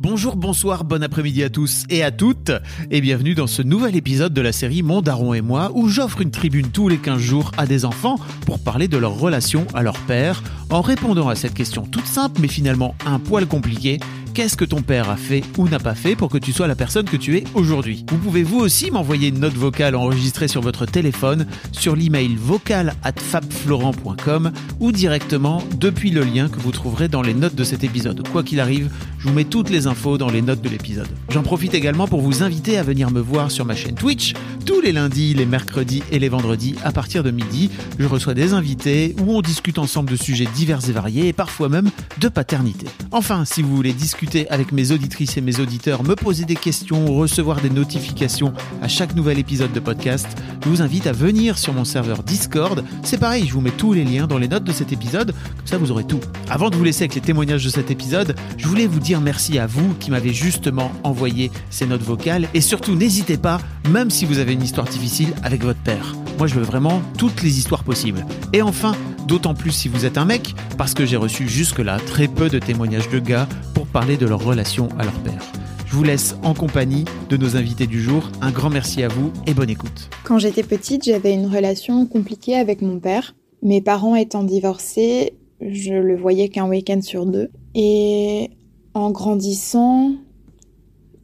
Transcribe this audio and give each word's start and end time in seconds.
Bonjour, 0.00 0.36
bonsoir, 0.36 0.84
bon 0.84 1.02
après-midi 1.02 1.42
à 1.42 1.50
tous 1.50 1.82
et 1.90 2.04
à 2.04 2.12
toutes, 2.12 2.52
et 2.92 3.00
bienvenue 3.00 3.34
dans 3.34 3.48
ce 3.48 3.62
nouvel 3.62 3.96
épisode 3.96 4.32
de 4.32 4.40
la 4.40 4.52
série 4.52 4.84
Mon 4.84 5.02
Daron 5.02 5.34
et 5.34 5.40
moi, 5.40 5.72
où 5.74 5.88
j'offre 5.88 6.20
une 6.20 6.30
tribune 6.30 6.70
tous 6.70 6.88
les 6.88 6.98
15 6.98 7.18
jours 7.20 7.50
à 7.58 7.66
des 7.66 7.84
enfants 7.84 8.14
pour 8.46 8.60
parler 8.60 8.86
de 8.86 8.96
leur 8.96 9.18
relation 9.18 9.66
à 9.74 9.82
leur 9.82 9.98
père, 9.98 10.44
en 10.70 10.82
répondant 10.82 11.28
à 11.28 11.34
cette 11.34 11.52
question 11.52 11.82
toute 11.82 12.06
simple 12.06 12.40
mais 12.40 12.46
finalement 12.46 12.94
un 13.06 13.18
poil 13.18 13.46
compliquée 13.46 13.98
qu'est-ce 14.38 14.56
que 14.56 14.64
ton 14.64 14.82
père 14.82 15.10
a 15.10 15.16
fait 15.16 15.42
ou 15.56 15.68
n'a 15.68 15.80
pas 15.80 15.96
fait 15.96 16.14
pour 16.14 16.28
que 16.28 16.38
tu 16.38 16.52
sois 16.52 16.68
la 16.68 16.76
personne 16.76 17.06
que 17.06 17.16
tu 17.16 17.36
es 17.36 17.44
aujourd'hui? 17.54 18.04
Vous 18.08 18.18
pouvez 18.18 18.44
vous 18.44 18.60
aussi 18.60 18.92
m'envoyer 18.92 19.30
une 19.30 19.40
note 19.40 19.54
vocale 19.54 19.96
enregistrée 19.96 20.46
sur 20.46 20.60
votre 20.60 20.86
téléphone 20.86 21.44
sur 21.72 21.96
l'email 21.96 22.36
vocal 22.36 22.94
at 23.02 23.14
fabflorent.com 23.16 24.52
ou 24.78 24.92
directement 24.92 25.64
depuis 25.80 26.12
le 26.12 26.22
lien 26.22 26.48
que 26.48 26.60
vous 26.60 26.70
trouverez 26.70 27.08
dans 27.08 27.20
les 27.20 27.34
notes 27.34 27.56
de 27.56 27.64
cet 27.64 27.82
épisode. 27.82 28.28
Quoi 28.28 28.44
qu'il 28.44 28.60
arrive, 28.60 28.92
je 29.18 29.26
vous 29.26 29.34
mets 29.34 29.42
toutes 29.42 29.70
les 29.70 29.88
infos 29.88 30.18
dans 30.18 30.30
les 30.30 30.40
notes 30.40 30.62
de 30.62 30.68
l'épisode. 30.68 31.08
J'en 31.30 31.42
profite 31.42 31.74
également 31.74 32.06
pour 32.06 32.20
vous 32.20 32.44
inviter 32.44 32.78
à 32.78 32.84
venir 32.84 33.10
me 33.10 33.20
voir 33.20 33.50
sur 33.50 33.64
ma 33.64 33.74
chaîne 33.74 33.96
Twitch 33.96 34.34
tous 34.64 34.80
les 34.80 34.92
lundis, 34.92 35.34
les 35.34 35.46
mercredis 35.46 36.04
et 36.12 36.20
les 36.20 36.28
vendredis 36.28 36.76
à 36.84 36.92
partir 36.92 37.24
de 37.24 37.32
midi. 37.32 37.70
Je 37.98 38.06
reçois 38.06 38.34
des 38.34 38.52
invités 38.52 39.16
où 39.20 39.36
on 39.36 39.40
discute 39.40 39.78
ensemble 39.78 40.10
de 40.10 40.16
sujets 40.16 40.46
divers 40.54 40.88
et 40.88 40.92
variés 40.92 41.26
et 41.26 41.32
parfois 41.32 41.68
même 41.68 41.90
de 42.20 42.28
paternité. 42.28 42.86
Enfin, 43.10 43.44
si 43.44 43.62
vous 43.62 43.74
voulez 43.74 43.92
discuter 43.92 44.27
avec 44.50 44.72
mes 44.72 44.92
auditrices 44.92 45.36
et 45.36 45.40
mes 45.40 45.58
auditeurs, 45.58 46.02
me 46.02 46.14
poser 46.14 46.44
des 46.44 46.54
questions, 46.54 47.06
recevoir 47.14 47.60
des 47.60 47.70
notifications 47.70 48.52
à 48.82 48.88
chaque 48.88 49.14
nouvel 49.14 49.38
épisode 49.38 49.72
de 49.72 49.80
podcast, 49.80 50.26
je 50.62 50.68
vous 50.68 50.82
invite 50.82 51.06
à 51.06 51.12
venir 51.12 51.56
sur 51.56 51.72
mon 51.72 51.84
serveur 51.84 52.22
Discord. 52.22 52.84
C'est 53.02 53.18
pareil, 53.18 53.46
je 53.46 53.54
vous 53.54 53.60
mets 53.60 53.70
tous 53.70 53.94
les 53.94 54.04
liens 54.04 54.26
dans 54.26 54.36
les 54.36 54.48
notes 54.48 54.64
de 54.64 54.72
cet 54.72 54.92
épisode, 54.92 55.32
comme 55.56 55.66
ça 55.66 55.78
vous 55.78 55.90
aurez 55.90 56.04
tout. 56.04 56.20
Avant 56.50 56.68
de 56.68 56.76
vous 56.76 56.84
laisser 56.84 57.04
avec 57.04 57.14
les 57.14 57.20
témoignages 57.20 57.64
de 57.64 57.70
cet 57.70 57.90
épisode, 57.90 58.34
je 58.58 58.68
voulais 58.68 58.86
vous 58.86 59.00
dire 59.00 59.20
merci 59.20 59.58
à 59.58 59.66
vous 59.66 59.94
qui 59.94 60.10
m'avez 60.10 60.34
justement 60.34 60.92
envoyé 61.04 61.50
ces 61.70 61.86
notes 61.86 62.02
vocales 62.02 62.48
et 62.52 62.60
surtout 62.60 62.94
n'hésitez 62.94 63.38
pas, 63.38 63.60
même 63.90 64.10
si 64.10 64.26
vous 64.26 64.38
avez 64.38 64.52
une 64.52 64.62
histoire 64.62 64.86
difficile 64.86 65.32
avec 65.42 65.62
votre 65.62 65.80
père. 65.80 66.14
Moi 66.38 66.46
je 66.46 66.54
veux 66.54 66.62
vraiment 66.62 67.02
toutes 67.18 67.42
les 67.42 67.58
histoires 67.58 67.82
possibles. 67.82 68.24
Et 68.52 68.62
enfin, 68.62 68.92
d'autant 69.26 69.54
plus 69.54 69.72
si 69.72 69.88
vous 69.88 70.06
êtes 70.06 70.18
un 70.18 70.24
mec, 70.24 70.54
parce 70.76 70.94
que 70.94 71.04
j'ai 71.04 71.16
reçu 71.16 71.48
jusque-là 71.48 71.98
très 71.98 72.28
peu 72.28 72.48
de 72.48 72.60
témoignages 72.60 73.08
de 73.08 73.18
gars 73.18 73.48
pour 73.74 73.88
parler 73.88 74.16
de 74.16 74.24
leur 74.24 74.44
relation 74.44 74.88
à 75.00 75.04
leur 75.04 75.18
père. 75.24 75.44
Je 75.86 75.96
vous 75.96 76.04
laisse 76.04 76.36
en 76.44 76.54
compagnie 76.54 77.04
de 77.28 77.36
nos 77.36 77.56
invités 77.56 77.88
du 77.88 78.00
jour. 78.00 78.30
Un 78.40 78.52
grand 78.52 78.70
merci 78.70 79.02
à 79.02 79.08
vous 79.08 79.32
et 79.48 79.54
bonne 79.54 79.68
écoute. 79.68 80.10
Quand 80.22 80.38
j'étais 80.38 80.62
petite, 80.62 81.06
j'avais 81.06 81.34
une 81.34 81.46
relation 81.46 82.06
compliquée 82.06 82.54
avec 82.54 82.82
mon 82.82 83.00
père. 83.00 83.34
Mes 83.62 83.80
parents 83.80 84.14
étant 84.14 84.44
divorcés, 84.44 85.34
je 85.60 85.94
le 85.94 86.16
voyais 86.16 86.50
qu'un 86.50 86.68
week-end 86.68 87.00
sur 87.02 87.26
deux. 87.26 87.50
Et 87.74 88.50
en 88.94 89.10
grandissant, 89.10 90.12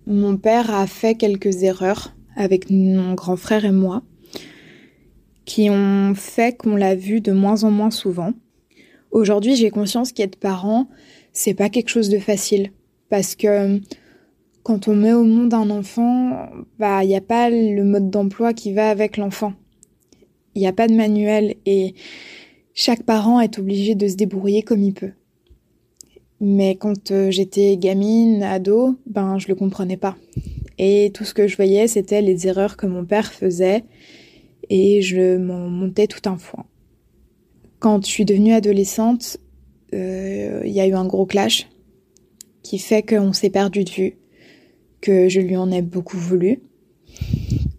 mon 0.08 0.36
père 0.38 0.74
a 0.74 0.88
fait 0.88 1.14
quelques 1.14 1.62
erreurs 1.62 2.14
avec 2.34 2.68
mon 2.68 3.14
grand 3.14 3.36
frère 3.36 3.64
et 3.64 3.70
moi 3.70 4.02
qui 5.44 5.68
ont 5.70 6.14
fait 6.14 6.56
qu'on 6.56 6.76
l'a 6.76 6.94
vu 6.94 7.20
de 7.20 7.32
moins 7.32 7.64
en 7.64 7.70
moins 7.70 7.90
souvent. 7.90 8.32
Aujourd'hui, 9.10 9.56
j'ai 9.56 9.70
conscience 9.70 10.12
qu'être 10.12 10.36
parent, 10.36 10.88
c'est 11.32 11.54
pas 11.54 11.68
quelque 11.68 11.88
chose 11.88 12.08
de 12.08 12.18
facile 12.18 12.70
parce 13.10 13.34
que 13.34 13.80
quand 14.62 14.88
on 14.88 14.96
met 14.96 15.12
au 15.12 15.24
monde 15.24 15.52
un 15.52 15.70
enfant, 15.70 16.48
bah 16.78 17.04
il 17.04 17.08
n'y 17.08 17.16
a 17.16 17.20
pas 17.20 17.50
le 17.50 17.84
mode 17.84 18.10
d'emploi 18.10 18.54
qui 18.54 18.72
va 18.72 18.88
avec 18.88 19.16
l'enfant. 19.16 19.52
Il 20.54 20.60
n'y 20.60 20.66
a 20.66 20.72
pas 20.72 20.88
de 20.88 20.94
manuel 20.94 21.56
et 21.66 21.94
chaque 22.72 23.02
parent 23.02 23.40
est 23.40 23.58
obligé 23.58 23.94
de 23.94 24.08
se 24.08 24.16
débrouiller 24.16 24.62
comme 24.62 24.82
il 24.82 24.94
peut. 24.94 25.12
Mais 26.40 26.76
quand 26.76 27.10
euh, 27.10 27.30
j'étais 27.30 27.76
gamine, 27.76 28.42
ado, 28.42 28.96
ben 29.06 29.38
je 29.38 29.48
le 29.48 29.54
comprenais 29.54 29.96
pas. 29.96 30.16
Et 30.78 31.10
tout 31.14 31.24
ce 31.24 31.34
que 31.34 31.46
je 31.46 31.56
voyais, 31.56 31.86
c'était 31.86 32.20
les 32.20 32.46
erreurs 32.46 32.76
que 32.76 32.86
mon 32.86 33.04
père 33.04 33.32
faisait 33.32 33.84
et 34.70 35.02
je 35.02 35.36
m'en 35.36 35.68
montais 35.68 36.06
tout 36.06 36.28
un 36.28 36.36
foin. 36.36 36.64
Quand 37.78 38.04
je 38.04 38.10
suis 38.10 38.24
devenue 38.24 38.52
adolescente, 38.52 39.38
euh, 39.92 40.62
il 40.64 40.72
y 40.72 40.80
a 40.80 40.86
eu 40.86 40.94
un 40.94 41.06
gros 41.06 41.26
clash 41.26 41.68
qui 42.62 42.78
fait 42.78 43.02
qu'on 43.02 43.32
s'est 43.32 43.50
perdu 43.50 43.84
de 43.84 43.90
vue, 43.90 44.18
que 45.00 45.28
je 45.28 45.40
lui 45.40 45.56
en 45.56 45.70
ai 45.70 45.82
beaucoup 45.82 46.16
voulu, 46.16 46.62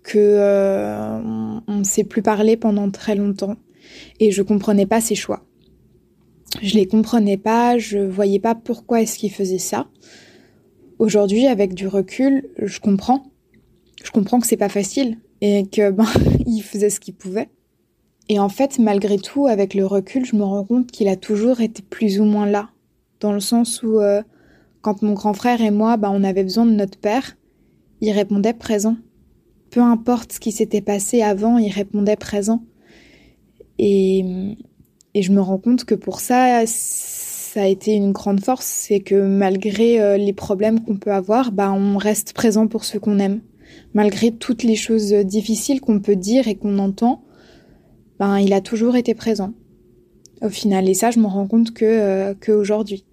que 0.03 0.19
euh, 0.19 1.19
on 1.68 1.79
ne 1.79 1.84
s'est 1.84 2.03
plus 2.03 2.22
parlé 2.22 2.56
pendant 2.56 2.90
très 2.91 3.16
longtemps 3.16 3.56
et 4.19 4.31
je 4.31 4.44
comprenais 4.44 4.85
pas 4.85 5.02
ses 5.02 5.16
choix. 5.16 5.46
Je 6.62 6.75
les 6.75 6.85
comprenais 6.85 7.38
pas, 7.38 7.78
je 7.78 7.97
voyais 7.97 8.40
pas 8.40 8.56
pourquoi 8.56 9.02
est-ce 9.02 9.17
qu'il 9.17 9.31
faisait 9.31 9.57
ça. 9.57 9.88
Aujourd'hui, 11.00 11.47
avec 11.47 11.73
du 11.73 11.88
recul, 11.88 12.47
je 12.62 12.79
comprends. 12.79 13.23
Je 14.03 14.12
comprends 14.12 14.40
que 14.40 14.47
c'est 14.47 14.56
pas 14.56 14.69
facile 14.69 15.17
et 15.41 15.68
que 15.68 15.91
ben 15.91 16.06
il 16.46 16.62
faisait 16.62 16.90
ce 16.90 17.00
qu'il 17.00 17.16
pouvait. 17.16 17.50
Et 18.28 18.40
en 18.40 18.50
fait, 18.50 18.79
malgré 18.79 19.18
tout, 19.18 19.47
avec 19.47 19.73
le 19.73 19.85
recul, 19.85 20.25
je 20.25 20.35
me 20.35 20.44
rends 20.44 20.63
compte 20.63 20.91
qu'il 20.91 21.07
a 21.07 21.16
toujours 21.16 21.62
été 21.62 21.84
plus 21.84 22.19
ou 22.19 22.23
moins 22.23 22.47
là, 22.47 22.69
dans 23.19 23.31
le 23.31 23.40
sens 23.40 23.84
où 23.84 24.00
euh, 24.00 24.23
quand 24.81 25.01
mon 25.03 25.13
grand 25.13 25.34
frère 25.34 25.62
et 25.62 25.72
moi, 25.72 25.97
ben, 25.97 26.12
on 26.12 26.23
avait 26.23 26.44
besoin 26.44 26.66
de 26.66 26.72
notre 26.72 26.97
père, 26.97 27.38
il 28.01 28.12
répondait 28.12 28.53
présent. 28.53 28.97
Peu 29.69 29.81
importe 29.81 30.34
ce 30.34 30.40
qui 30.40 30.51
s'était 30.51 30.81
passé 30.81 31.22
avant, 31.22 31.57
il 31.57 31.72
répondait 31.72 32.16
présent. 32.16 32.63
Et, 33.78 34.56
et 35.13 35.22
je 35.22 35.31
me 35.31 35.41
rends 35.41 35.59
compte 35.59 35.85
que 35.85 35.96
pour 35.96 36.19
ça, 36.19 36.66
ça 36.66 37.62
a 37.62 37.67
été 37.67 37.94
une 37.94 38.12
grande 38.12 38.44
force, 38.44 38.66
c'est 38.66 39.02
que 39.02 39.16
malgré 39.16 40.02
euh, 40.02 40.17
les 40.17 40.34
problèmes 40.34 40.84
qu'on 40.84 40.97
peut 40.97 41.13
avoir, 41.13 41.52
ben, 41.52 41.72
on 41.72 41.97
reste 41.97 42.34
présent 42.34 42.67
pour 42.67 42.85
ceux 42.85 43.00
qu'on 43.00 43.19
aime 43.19 43.41
malgré 43.95 44.31
toutes 44.31 44.61
les 44.61 44.75
choses 44.75 45.11
difficiles 45.13 45.81
qu'on 45.81 46.00
peut 46.00 46.16
dire 46.16 46.47
et 46.47 46.56
qu'on 46.56 46.78
entend, 46.78 47.23
ben, 48.19 48.38
il 48.39 48.53
a 48.53 48.61
toujours 48.61 48.95
été 48.95 49.16
présent. 49.16 49.53
Au 50.41 50.50
final, 50.50 50.88
et 50.88 50.94
ça, 50.94 51.09
je 51.09 51.19
me 51.19 51.25
rends 51.25 51.47
compte 51.47 51.73
que, 51.73 51.85
euh, 51.85 52.34
aujourd'hui. 52.59 53.05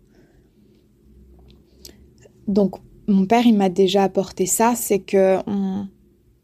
Donc, 2.48 2.76
mon 3.06 3.26
père, 3.26 3.46
il 3.46 3.56
m'a 3.56 3.68
déjà 3.68 4.02
apporté 4.02 4.44
ça, 4.44 4.74
c'est 4.76 4.98
que 4.98 5.38
on, 5.46 5.86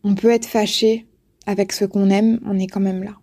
on 0.05 0.15
peut 0.15 0.31
être 0.31 0.47
fâché 0.47 1.07
avec 1.47 1.73
ce 1.73 1.85
qu'on 1.85 2.09
aime, 2.09 2.41
on 2.47 2.59
est 2.59 2.69
quand 2.69 2.81
même 2.81 3.03
là. 3.03 3.17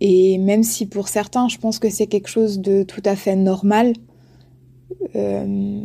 Et 0.00 0.38
même 0.38 0.64
si 0.64 0.86
pour 0.86 1.08
certains, 1.08 1.48
je 1.48 1.58
pense 1.58 1.78
que 1.78 1.88
c'est 1.88 2.06
quelque 2.06 2.28
chose 2.28 2.60
de 2.60 2.82
tout 2.82 3.02
à 3.04 3.14
fait 3.14 3.36
normal, 3.36 3.92
euh, 5.14 5.80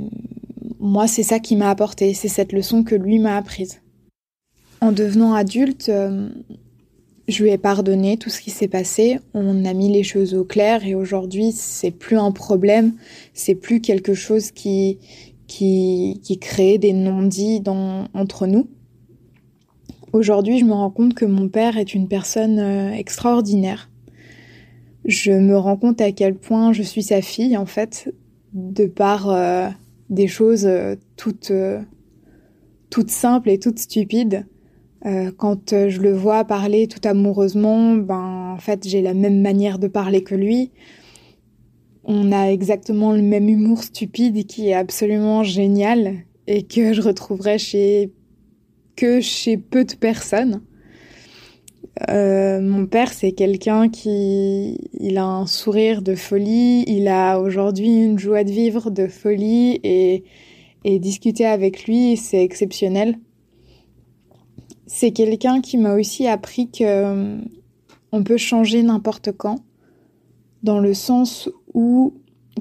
moi, 0.80 1.08
c'est 1.08 1.24
ça 1.24 1.40
qui 1.40 1.56
m'a 1.56 1.70
apporté, 1.70 2.14
c'est 2.14 2.28
cette 2.28 2.52
leçon 2.52 2.84
que 2.84 2.96
lui 2.96 3.20
m'a 3.20 3.38
apprise. 3.38 3.83
En 4.84 4.92
devenant 4.92 5.34
adulte, 5.34 5.88
euh, 5.88 6.28
je 7.30 7.42
lui 7.42 7.52
ai 7.52 7.58
pardonné 7.58 8.18
tout 8.18 8.30
ce 8.30 8.42
qui 8.42 8.52
s'est 8.52 8.68
passé, 8.68 9.18
on 9.34 9.64
a 9.64 9.74
mis 9.74 9.90
les 9.90 10.04
choses 10.04 10.34
au 10.34 10.44
clair 10.44 10.86
et 10.86 10.94
aujourd'hui, 10.94 11.54
c'est 11.54 11.90
plus 11.90 12.18
un 12.18 12.34
problème, 12.34 12.96
c'est 13.34 13.56
plus 13.56 13.80
quelque 13.80 14.14
chose 14.14 14.52
qui, 14.52 15.00
crée 16.42 16.78
des 16.80 16.92
non-dits 16.92 17.64
entre 18.14 18.46
nous. 18.46 18.68
Aujourd'hui, 20.12 20.60
je 20.60 20.66
me 20.66 20.74
rends 20.74 20.92
compte 20.92 21.14
que 21.14 21.24
mon 21.24 21.48
père 21.48 21.78
est 21.78 21.94
une 21.94 22.10
personne 22.10 22.60
euh, 22.60 22.92
extraordinaire. 22.92 23.90
Je 25.06 25.32
me 25.32 25.58
rends 25.58 25.78
compte 25.78 26.02
à 26.02 26.12
quel 26.12 26.36
point 26.36 26.74
je 26.74 26.84
suis 26.84 27.04
sa 27.04 27.22
fille, 27.22 27.56
en 27.56 27.66
fait, 27.66 28.14
de 28.52 28.86
par 28.88 29.30
euh, 29.30 29.70
des 30.10 30.28
choses 30.28 30.70
toutes 31.16 31.54
simples 33.08 33.50
et 33.50 33.60
toutes 33.60 33.80
stupides. 33.80 34.46
Euh, 35.06 35.32
quand 35.36 35.90
je 35.90 36.00
le 36.00 36.14
vois 36.14 36.46
parler 36.46 36.88
tout 36.88 37.06
amoureusement, 37.08 37.96
ben 37.96 38.54
en 38.56 38.60
fait 38.60 38.88
j'ai 38.88 39.02
la 39.02 39.14
même 39.14 39.42
manière 39.42 39.80
de 39.80 39.88
parler 39.88 40.24
que 40.24 40.36
lui. 40.36 40.72
On 42.06 42.32
a 42.32 42.52
exactement 42.52 43.14
le 43.14 43.22
même 43.22 43.50
humour 43.50 43.84
stupide 43.84 44.46
qui 44.46 44.70
est 44.70 44.74
absolument 44.74 45.44
génial 45.44 46.24
et 46.48 46.64
que 46.64 46.94
je 46.94 47.02
retrouverais 47.02 47.58
chez 47.58 48.12
que 48.96 49.22
chez 49.22 49.58
peu 49.58 49.86
de 49.86 49.96
personnes. 49.96 50.62
Euh, 52.10 52.60
mon 52.62 52.86
père, 52.86 53.14
c'est 53.14 53.34
quelqu'un 53.34 53.90
qui, 53.90 54.78
il 54.94 55.18
a 55.18 55.26
un 55.26 55.46
sourire 55.46 56.02
de 56.02 56.16
folie, 56.16 56.84
il 56.88 57.08
a 57.08 57.40
aujourd'hui 57.40 58.04
une 58.04 58.18
joie 58.18 58.44
de 58.44 58.52
vivre 58.52 58.90
de 58.90 59.08
folie 59.08 59.80
et, 59.84 60.24
et 60.84 61.00
discuter 61.00 61.46
avec 61.46 61.86
lui, 61.86 62.18
c'est 62.18 62.44
exceptionnel. 62.44 63.18
C'est 64.96 65.10
quelqu'un 65.10 65.60
qui 65.60 65.78
m'a 65.78 65.96
aussi 65.96 66.28
appris 66.28 66.70
que 66.70 66.84
euh, 66.84 67.42
on 68.12 68.24
peut 68.24 68.38
changer 68.38 68.84
n'importe 68.84 69.32
quand, 69.32 69.56
dans 70.62 70.78
le 70.78 70.94
sens 70.94 71.50
où 71.74 72.14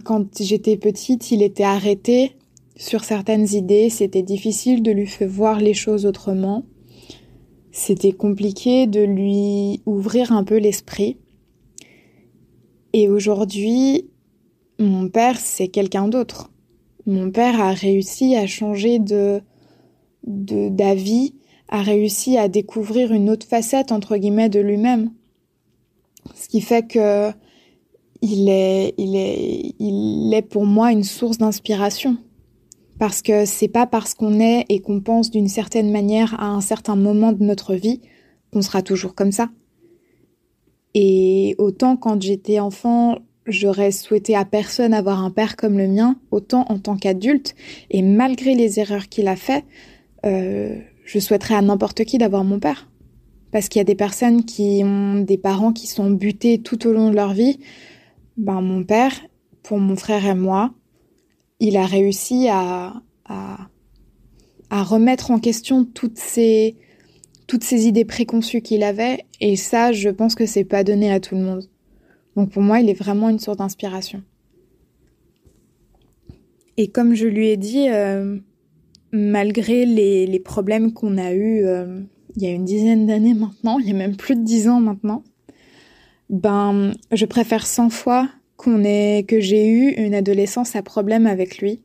quand 0.02 0.40
j'étais 0.40 0.78
petite, 0.78 1.30
il 1.30 1.42
était 1.42 1.62
arrêté 1.62 2.32
sur 2.74 3.04
certaines 3.04 3.52
idées, 3.52 3.90
c'était 3.90 4.22
difficile 4.22 4.82
de 4.82 4.92
lui 4.92 5.06
faire 5.06 5.28
voir 5.28 5.60
les 5.60 5.74
choses 5.74 6.06
autrement. 6.06 6.64
C'était 7.70 8.12
compliqué 8.12 8.86
de 8.86 9.02
lui 9.02 9.82
ouvrir 9.84 10.32
un 10.32 10.42
peu 10.42 10.56
l'esprit. 10.56 11.18
Et 12.94 13.10
aujourd'hui, 13.10 14.08
mon 14.78 15.10
père, 15.10 15.38
c'est 15.38 15.68
quelqu'un 15.68 16.08
d'autre. 16.08 16.50
Mon 17.04 17.30
père 17.30 17.60
a 17.60 17.74
réussi 17.74 18.36
à 18.36 18.46
changer 18.46 18.98
de 19.00 19.42
d'avis, 20.24 21.34
a 21.72 21.80
réussi 21.80 22.36
à 22.36 22.48
découvrir 22.48 23.12
une 23.12 23.30
autre 23.30 23.46
facette 23.46 23.92
entre 23.92 24.18
guillemets 24.18 24.50
de 24.50 24.60
lui-même. 24.60 25.10
Ce 26.34 26.46
qui 26.46 26.60
fait 26.60 26.86
que 26.86 27.30
il 28.20 28.48
est, 28.50 28.94
il 28.98 29.16
est, 29.16 29.74
il 29.80 30.32
est 30.34 30.42
pour 30.42 30.66
moi 30.66 30.92
une 30.92 31.02
source 31.02 31.38
d'inspiration. 31.38 32.18
Parce 32.98 33.22
que 33.22 33.46
c'est 33.46 33.68
pas 33.68 33.86
parce 33.86 34.12
qu'on 34.12 34.38
est 34.38 34.66
et 34.68 34.80
qu'on 34.80 35.00
pense 35.00 35.30
d'une 35.30 35.48
certaine 35.48 35.90
manière 35.90 36.38
à 36.38 36.48
un 36.48 36.60
certain 36.60 36.94
moment 36.94 37.32
de 37.32 37.42
notre 37.42 37.74
vie 37.74 38.02
qu'on 38.52 38.62
sera 38.62 38.82
toujours 38.82 39.14
comme 39.14 39.32
ça. 39.32 39.48
Et 40.92 41.54
autant 41.56 41.96
quand 41.96 42.20
j'étais 42.20 42.60
enfant, 42.60 43.16
j'aurais 43.46 43.92
souhaité 43.92 44.36
à 44.36 44.44
personne 44.44 44.92
avoir 44.92 45.24
un 45.24 45.30
père 45.30 45.56
comme 45.56 45.78
le 45.78 45.88
mien, 45.88 46.16
autant 46.30 46.66
en 46.68 46.78
tant 46.78 46.96
qu'adulte, 46.96 47.54
et 47.90 48.02
malgré 48.02 48.54
les 48.54 48.78
erreurs 48.78 49.08
qu'il 49.08 49.26
a 49.26 49.36
fait, 49.36 49.64
euh, 50.26 50.78
je 51.04 51.18
souhaiterais 51.18 51.54
à 51.54 51.62
n'importe 51.62 52.04
qui 52.04 52.18
d'avoir 52.18 52.44
mon 52.44 52.58
père. 52.58 52.88
Parce 53.50 53.68
qu'il 53.68 53.80
y 53.80 53.82
a 53.82 53.84
des 53.84 53.94
personnes 53.94 54.44
qui 54.44 54.82
ont 54.84 55.20
des 55.20 55.36
parents 55.36 55.72
qui 55.72 55.86
sont 55.86 56.10
butés 56.10 56.58
tout 56.58 56.86
au 56.86 56.92
long 56.92 57.10
de 57.10 57.14
leur 57.14 57.34
vie, 57.34 57.58
ben, 58.36 58.60
mon 58.62 58.82
père, 58.82 59.12
pour 59.62 59.78
mon 59.78 59.96
frère 59.96 60.24
et 60.24 60.34
moi, 60.34 60.72
il 61.60 61.76
a 61.76 61.86
réussi 61.86 62.48
à, 62.48 62.94
à, 63.26 63.68
remettre 64.70 65.30
en 65.30 65.38
question 65.38 65.84
toutes 65.84 66.18
ces, 66.18 66.76
toutes 67.46 67.62
ces 67.62 67.86
idées 67.86 68.06
préconçues 68.06 68.62
qu'il 68.62 68.82
avait. 68.82 69.24
Et 69.40 69.56
ça, 69.56 69.92
je 69.92 70.08
pense 70.08 70.34
que 70.34 70.46
c'est 70.46 70.64
pas 70.64 70.82
donné 70.82 71.12
à 71.12 71.20
tout 71.20 71.34
le 71.34 71.42
monde. 71.42 71.68
Donc 72.36 72.50
pour 72.50 72.62
moi, 72.62 72.80
il 72.80 72.88
est 72.88 72.94
vraiment 72.94 73.28
une 73.28 73.38
sorte 73.38 73.58
d'inspiration. 73.58 74.22
Et 76.78 76.88
comme 76.88 77.14
je 77.14 77.26
lui 77.26 77.48
ai 77.48 77.58
dit, 77.58 77.90
euh, 77.90 78.38
malgré 79.12 79.84
les, 79.84 80.40
problèmes 80.40 80.92
qu'on 80.92 81.18
a 81.18 81.32
eus 81.32 81.64
euh, 81.64 82.00
il 82.36 82.42
y 82.42 82.46
a 82.46 82.50
une 82.50 82.64
dizaine 82.64 83.06
d'années 83.06 83.34
maintenant, 83.34 83.78
il 83.78 83.86
y 83.86 83.90
a 83.90 83.94
même 83.94 84.16
plus 84.16 84.36
de 84.36 84.42
dix 84.42 84.68
ans 84.68 84.80
maintenant, 84.80 85.22
ben, 86.30 86.92
je 87.12 87.26
préfère 87.26 87.66
100 87.66 87.90
fois 87.90 88.28
qu'on 88.56 88.84
ait, 88.84 89.24
que 89.28 89.40
j'ai 89.40 89.66
eu 89.66 89.90
une 89.90 90.14
adolescence 90.14 90.74
à 90.76 90.82
problème 90.82 91.26
avec 91.26 91.58
lui 91.58 91.80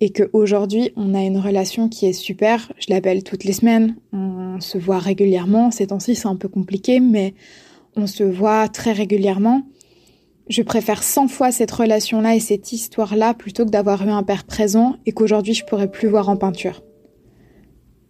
et 0.00 0.10
qu'aujourd'hui 0.10 0.92
on 0.96 1.14
a 1.14 1.22
une 1.22 1.38
relation 1.38 1.88
qui 1.88 2.06
est 2.06 2.12
super. 2.12 2.70
Je 2.78 2.92
l'appelle 2.92 3.22
toutes 3.22 3.44
les 3.44 3.54
semaines, 3.54 3.96
on 4.12 4.60
se 4.60 4.76
voit 4.76 4.98
régulièrement. 4.98 5.70
Ces 5.70 5.86
temps-ci 5.86 6.14
c'est 6.14 6.28
un 6.28 6.36
peu 6.36 6.48
compliqué, 6.48 7.00
mais 7.00 7.34
on 7.96 8.06
se 8.06 8.24
voit 8.24 8.68
très 8.68 8.92
régulièrement. 8.92 9.62
Je 10.48 10.62
préfère 10.62 11.02
100 11.02 11.28
fois 11.28 11.50
cette 11.50 11.72
relation-là 11.72 12.36
et 12.36 12.40
cette 12.40 12.72
histoire-là 12.72 13.34
plutôt 13.34 13.64
que 13.64 13.70
d'avoir 13.70 14.06
eu 14.06 14.10
un 14.10 14.22
père 14.22 14.44
présent 14.44 14.96
et 15.04 15.12
qu'aujourd'hui 15.12 15.54
je 15.54 15.64
pourrais 15.64 15.90
plus 15.90 16.08
voir 16.08 16.28
en 16.28 16.36
peinture. 16.36 16.82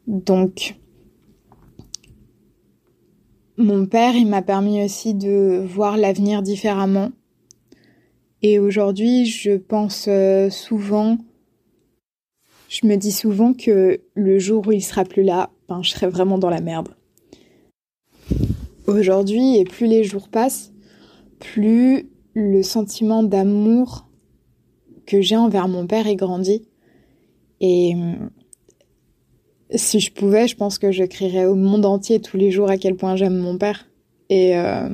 Donc, 0.07 0.77
mon 3.57 3.87
père, 3.87 4.15
il 4.15 4.27
m'a 4.27 4.43
permis 4.43 4.85
aussi 4.85 5.15
de 5.15 5.65
voir 5.67 5.97
l'avenir 5.97 6.43
différemment. 6.43 7.11
Et 8.43 8.59
aujourd'hui, 8.59 9.25
je 9.25 9.57
pense 9.57 10.07
euh, 10.09 10.51
souvent, 10.51 11.17
je 12.69 12.87
me 12.87 12.97
dis 12.97 13.13
souvent 13.13 13.55
que 13.55 14.01
le 14.15 14.39
jour 14.39 14.67
où 14.67 14.73
il 14.73 14.83
sera 14.83 15.05
plus 15.05 15.23
là, 15.23 15.51
ben, 15.69 15.83
je 15.83 15.91
serai 15.91 16.07
vraiment 16.07 16.39
dans 16.39 16.51
la 16.51 16.61
merde. 16.61 16.91
Aujourd'hui, 18.87 19.57
et 19.57 19.65
plus 19.65 19.87
les 19.87 20.05
jours 20.05 20.29
passent, 20.29 20.73
plus 21.41 22.11
le 22.37 22.63
sentiment 22.63 23.23
d'amour 23.23 24.07
que 25.07 25.23
j'ai 25.23 25.39
envers 25.39 25.69
mon 25.69 25.87
père 25.87 26.07
est 26.07 26.17
grandi. 26.17 26.69
Et 27.63 27.95
si 29.75 30.01
je 30.01 30.13
pouvais, 30.13 30.47
je 30.47 30.55
pense 30.55 30.79
que 30.79 30.93
je 30.93 31.05
crierais 31.05 31.47
au 31.47 31.55
monde 31.55 31.87
entier 31.87 32.21
tous 32.21 32.37
les 32.37 32.51
jours 32.51 32.69
à 32.69 32.77
quel 32.77 32.95
point 32.95 33.17
j'aime 33.17 33.39
mon 33.39 33.57
père. 33.57 33.89
Et, 34.29 34.55
euh, 34.55 34.91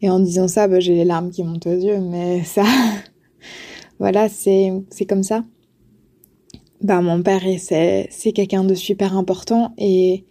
et 0.00 0.08
en 0.08 0.18
disant 0.18 0.48
ça, 0.48 0.68
bah, 0.68 0.80
j'ai 0.80 0.94
les 0.94 1.04
larmes 1.04 1.30
qui 1.30 1.44
montent 1.44 1.66
aux 1.66 1.78
yeux, 1.78 2.00
mais 2.00 2.42
ça, 2.44 2.64
voilà, 3.98 4.30
c'est, 4.30 4.72
comme 5.06 5.22
ça. 5.22 5.44
Bah, 6.80 7.02
mon 7.02 7.22
père, 7.22 7.42
c'est, 7.58 8.08
c'est 8.10 8.32
quelqu'un 8.32 8.64
de 8.64 8.74
super 8.74 9.18
important 9.18 9.74
et, 9.76 10.24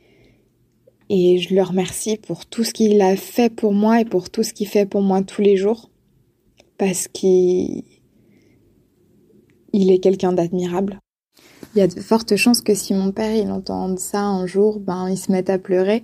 et 1.09 1.37
je 1.37 1.53
le 1.53 1.61
remercie 1.61 2.17
pour 2.17 2.45
tout 2.45 2.63
ce 2.63 2.73
qu'il 2.73 3.01
a 3.01 3.15
fait 3.15 3.49
pour 3.49 3.73
moi 3.73 4.01
et 4.01 4.05
pour 4.05 4.29
tout 4.29 4.43
ce 4.43 4.53
qu'il 4.53 4.67
fait 4.67 4.85
pour 4.85 5.01
moi 5.01 5.21
tous 5.21 5.41
les 5.41 5.57
jours. 5.57 5.89
Parce 6.77 7.07
qu'il 7.07 7.83
il 9.73 9.91
est 9.91 9.99
quelqu'un 9.99 10.33
d'admirable 10.33 10.99
il 11.75 11.79
y 11.79 11.81
a 11.81 11.87
de 11.87 11.99
fortes 11.99 12.35
chances 12.37 12.61
que 12.61 12.73
si 12.73 12.93
mon 12.93 13.11
père 13.11 13.35
il 13.35 13.51
entende 13.51 13.99
ça 13.99 14.21
un 14.21 14.45
jour, 14.45 14.79
ben 14.79 15.09
il 15.09 15.17
se 15.17 15.31
mette 15.31 15.49
à 15.49 15.59
pleurer. 15.59 16.03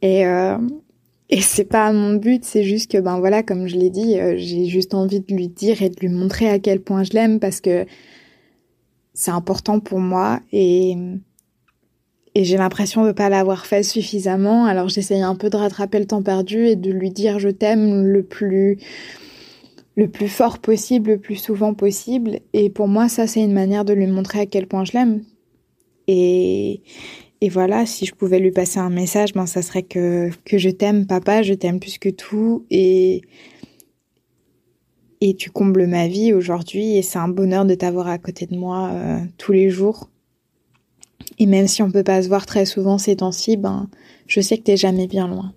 Et 0.00 0.26
euh, 0.26 0.58
et 1.28 1.40
c'est 1.40 1.64
pas 1.64 1.92
mon 1.92 2.14
but, 2.14 2.44
c'est 2.44 2.62
juste 2.62 2.90
que 2.90 2.98
ben 2.98 3.18
voilà, 3.18 3.42
comme 3.42 3.66
je 3.66 3.76
l'ai 3.76 3.90
dit, 3.90 4.18
euh, 4.20 4.34
j'ai 4.36 4.66
juste 4.66 4.94
envie 4.94 5.20
de 5.20 5.34
lui 5.34 5.48
dire 5.48 5.82
et 5.82 5.88
de 5.88 5.98
lui 6.00 6.08
montrer 6.08 6.48
à 6.48 6.58
quel 6.58 6.80
point 6.80 7.02
je 7.04 7.12
l'aime 7.12 7.40
parce 7.40 7.60
que 7.60 7.86
c'est 9.14 9.30
important 9.30 9.80
pour 9.80 9.98
moi 9.98 10.40
et 10.52 10.96
et 12.34 12.44
j'ai 12.44 12.56
l'impression 12.56 13.04
de 13.04 13.12
pas 13.12 13.28
l'avoir 13.28 13.66
fait 13.66 13.82
suffisamment. 13.82 14.64
Alors 14.64 14.88
j'essaye 14.88 15.22
un 15.22 15.34
peu 15.34 15.50
de 15.50 15.56
rattraper 15.56 15.98
le 15.98 16.06
temps 16.06 16.22
perdu 16.22 16.66
et 16.66 16.76
de 16.76 16.90
lui 16.90 17.10
dire 17.10 17.38
je 17.38 17.48
t'aime 17.48 18.06
le 18.06 18.22
plus 18.22 18.78
le 19.96 20.08
plus 20.08 20.28
fort 20.28 20.58
possible, 20.58 21.10
le 21.10 21.18
plus 21.18 21.36
souvent 21.36 21.74
possible. 21.74 22.38
Et 22.52 22.70
pour 22.70 22.88
moi, 22.88 23.08
ça, 23.08 23.26
c'est 23.26 23.42
une 23.42 23.52
manière 23.52 23.84
de 23.84 23.92
lui 23.92 24.06
montrer 24.06 24.40
à 24.40 24.46
quel 24.46 24.66
point 24.66 24.84
je 24.84 24.92
l'aime. 24.92 25.22
Et, 26.08 26.80
et 27.40 27.48
voilà, 27.48 27.84
si 27.86 28.06
je 28.06 28.14
pouvais 28.14 28.38
lui 28.38 28.52
passer 28.52 28.78
un 28.78 28.90
message, 28.90 29.34
ben, 29.34 29.46
ça 29.46 29.62
serait 29.62 29.82
que, 29.82 30.30
que 30.44 30.58
je 30.58 30.70
t'aime, 30.70 31.06
papa, 31.06 31.42
je 31.42 31.54
t'aime 31.54 31.78
plus 31.78 31.98
que 31.98 32.08
tout. 32.08 32.64
Et, 32.70 33.22
et 35.20 35.34
tu 35.34 35.50
combles 35.50 35.86
ma 35.86 36.08
vie 36.08 36.32
aujourd'hui. 36.32 36.96
Et 36.96 37.02
c'est 37.02 37.18
un 37.18 37.28
bonheur 37.28 37.64
de 37.64 37.74
t'avoir 37.74 38.08
à 38.08 38.18
côté 38.18 38.46
de 38.46 38.56
moi 38.56 38.90
euh, 38.92 39.18
tous 39.36 39.52
les 39.52 39.68
jours. 39.68 40.08
Et 41.38 41.46
même 41.46 41.66
si 41.66 41.82
on 41.82 41.90
peut 41.90 42.04
pas 42.04 42.22
se 42.22 42.28
voir 42.28 42.46
très 42.46 42.66
souvent 42.66 42.98
ces 42.98 43.16
temps-ci, 43.16 43.56
ben, 43.56 43.88
je 44.26 44.40
sais 44.40 44.58
que 44.58 44.62
t'es 44.62 44.76
jamais 44.76 45.06
bien 45.06 45.28
loin. 45.28 45.52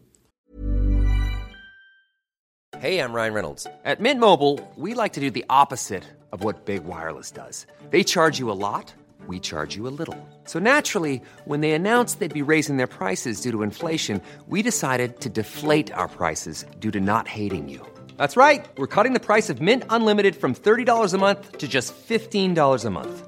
Hey, 2.81 2.99
I'm 2.99 3.13
Ryan 3.13 3.33
Reynolds. 3.33 3.67
At 3.83 3.99
Mint 3.99 4.19
Mobile, 4.19 4.59
we 4.75 4.93
like 4.93 5.13
to 5.13 5.21
do 5.21 5.31
the 5.31 5.45
opposite 5.49 6.03
of 6.31 6.43
what 6.43 6.65
Big 6.65 6.83
Wireless 6.83 7.31
does. 7.31 7.65
They 7.89 8.03
charge 8.03 8.37
you 8.37 8.51
a 8.51 8.53
lot, 8.53 8.93
we 9.27 9.39
charge 9.39 9.75
you 9.75 9.87
a 9.87 9.95
little. 9.97 10.17
So 10.43 10.59
naturally, 10.59 11.21
when 11.45 11.61
they 11.61 11.71
announced 11.71 12.19
they'd 12.19 12.33
be 12.33 12.41
raising 12.41 12.77
their 12.77 12.85
prices 12.99 13.41
due 13.41 13.51
to 13.51 13.63
inflation, 13.63 14.21
we 14.47 14.61
decided 14.61 15.21
to 15.21 15.29
deflate 15.29 15.91
our 15.93 16.07
prices 16.07 16.65
due 16.79 16.91
to 16.91 16.99
not 16.99 17.27
hating 17.27 17.69
you. 17.69 17.79
That's 18.17 18.37
right. 18.37 18.65
We're 18.77 18.87
cutting 18.87 19.13
the 19.13 19.19
price 19.19 19.49
of 19.49 19.61
Mint 19.61 19.83
Unlimited 19.89 20.35
from 20.35 20.53
$30 20.53 21.13
a 21.13 21.17
month 21.17 21.57
to 21.57 21.67
just 21.67 21.93
$15 22.07 22.85
a 22.85 22.89
month. 22.89 23.27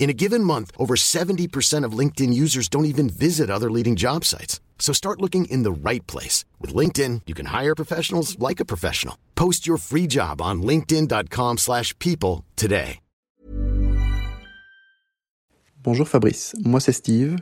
In 0.00 0.08
a 0.08 0.14
given 0.14 0.42
month, 0.42 0.72
over 0.78 0.96
70% 0.96 1.84
of 1.84 1.92
LinkedIn 1.92 2.32
users 2.32 2.68
don't 2.68 2.86
even 2.86 3.10
visit 3.10 3.50
other 3.50 3.70
leading 3.70 3.96
job 3.96 4.24
sites. 4.24 4.58
So 4.78 4.94
start 4.94 5.20
looking 5.20 5.44
in 5.50 5.62
the 5.62 5.70
right 5.70 6.06
place. 6.06 6.46
With 6.58 6.74
LinkedIn, 6.74 7.20
you 7.26 7.34
can 7.34 7.48
hire 7.52 7.74
professionals 7.74 8.38
like 8.38 8.60
a 8.60 8.64
professional. 8.64 9.16
Post 9.34 9.66
your 9.66 9.76
free 9.78 10.08
job 10.08 10.40
on 10.40 10.62
linkedin.com 10.62 11.58
slash 11.58 11.96
people 11.98 12.44
today. 12.56 12.98
Bonjour 15.82 16.06
Fabrice, 16.06 16.54
moi 16.64 16.80
c'est 16.80 16.92
Steve. 16.92 17.36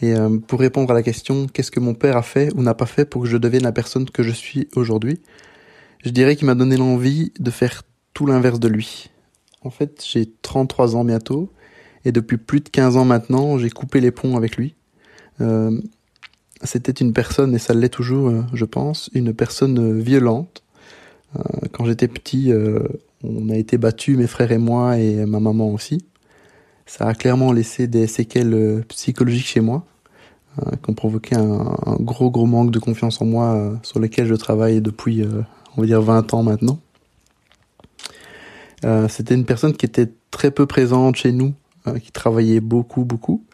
Et 0.00 0.14
euh, 0.14 0.38
pour 0.38 0.60
répondre 0.60 0.90
à 0.90 0.94
la 0.94 1.02
question 1.02 1.46
qu'est-ce 1.46 1.70
que 1.70 1.80
mon 1.80 1.94
père 1.94 2.16
a 2.16 2.22
fait 2.22 2.50
ou 2.54 2.62
n'a 2.62 2.74
pas 2.74 2.86
fait 2.86 3.06
pour 3.06 3.22
que 3.22 3.28
je 3.28 3.36
devienne 3.38 3.64
la 3.64 3.72
personne 3.72 4.08
que 4.08 4.22
je 4.22 4.30
suis 4.30 4.68
aujourd'hui, 4.74 5.20
je 6.04 6.10
dirais 6.10 6.36
qu'il 6.36 6.46
m'a 6.46 6.54
donné 6.54 6.76
l'envie 6.76 7.32
de 7.38 7.50
faire 7.50 7.82
tout 8.14 8.26
l'inverse 8.26 8.60
de 8.60 8.68
lui. 8.68 9.10
En 9.62 9.70
fait, 9.70 10.04
j'ai 10.06 10.32
33 10.42 10.96
ans 10.96 11.04
bientôt, 11.04 11.50
et 12.04 12.12
depuis 12.12 12.36
plus 12.36 12.60
de 12.60 12.68
15 12.68 12.96
ans 12.96 13.04
maintenant, 13.04 13.58
j'ai 13.58 13.70
coupé 13.70 14.00
les 14.00 14.10
ponts 14.10 14.36
avec 14.36 14.56
lui. 14.56 14.74
Euh, 15.40 15.80
c'était 16.62 16.92
une 16.92 17.12
personne, 17.12 17.54
et 17.54 17.58
ça 17.58 17.74
l'est 17.74 17.88
toujours, 17.88 18.28
euh, 18.28 18.42
je 18.52 18.64
pense, 18.64 19.10
une 19.14 19.32
personne 19.32 20.00
violente. 20.00 20.62
Euh, 21.36 21.42
quand 21.72 21.84
j'étais 21.84 22.08
petit, 22.08 22.52
on 23.22 23.48
a 23.50 23.56
été 23.56 23.78
battus, 23.78 24.16
mes 24.16 24.26
frères 24.26 24.52
et 24.52 24.58
moi, 24.58 24.98
et 24.98 25.26
ma 25.26 25.40
maman 25.40 25.72
aussi. 25.72 26.04
Ça 26.86 27.06
a 27.06 27.14
clairement 27.14 27.52
laissé 27.52 27.86
des 27.86 28.06
séquelles 28.06 28.82
psychologiques 28.88 29.46
chez 29.46 29.60
moi, 29.60 29.84
qui 30.82 30.90
ont 30.90 30.94
provoqué 30.94 31.36
un, 31.36 31.76
un, 31.86 31.96
gros 32.00 32.30
gros 32.30 32.46
manque 32.46 32.70
de 32.70 32.78
confiance 32.78 33.20
en 33.20 33.26
moi, 33.26 33.78
sur 33.82 34.00
lequel 34.00 34.26
je 34.26 34.34
travaille 34.34 34.80
depuis, 34.80 35.22
on 35.76 35.82
va 35.82 35.86
dire, 35.86 36.00
20 36.00 36.32
ans 36.32 36.42
maintenant. 36.42 36.80
C'était 39.08 39.34
une 39.34 39.44
personne 39.44 39.76
qui 39.76 39.84
était 39.84 40.10
très 40.30 40.50
peu 40.50 40.64
présente 40.64 41.16
chez 41.16 41.32
nous, 41.32 41.52
qui 41.94 42.12
travaillait 42.12 42.60
beaucoup 42.60 43.04
beaucoup, 43.04 43.44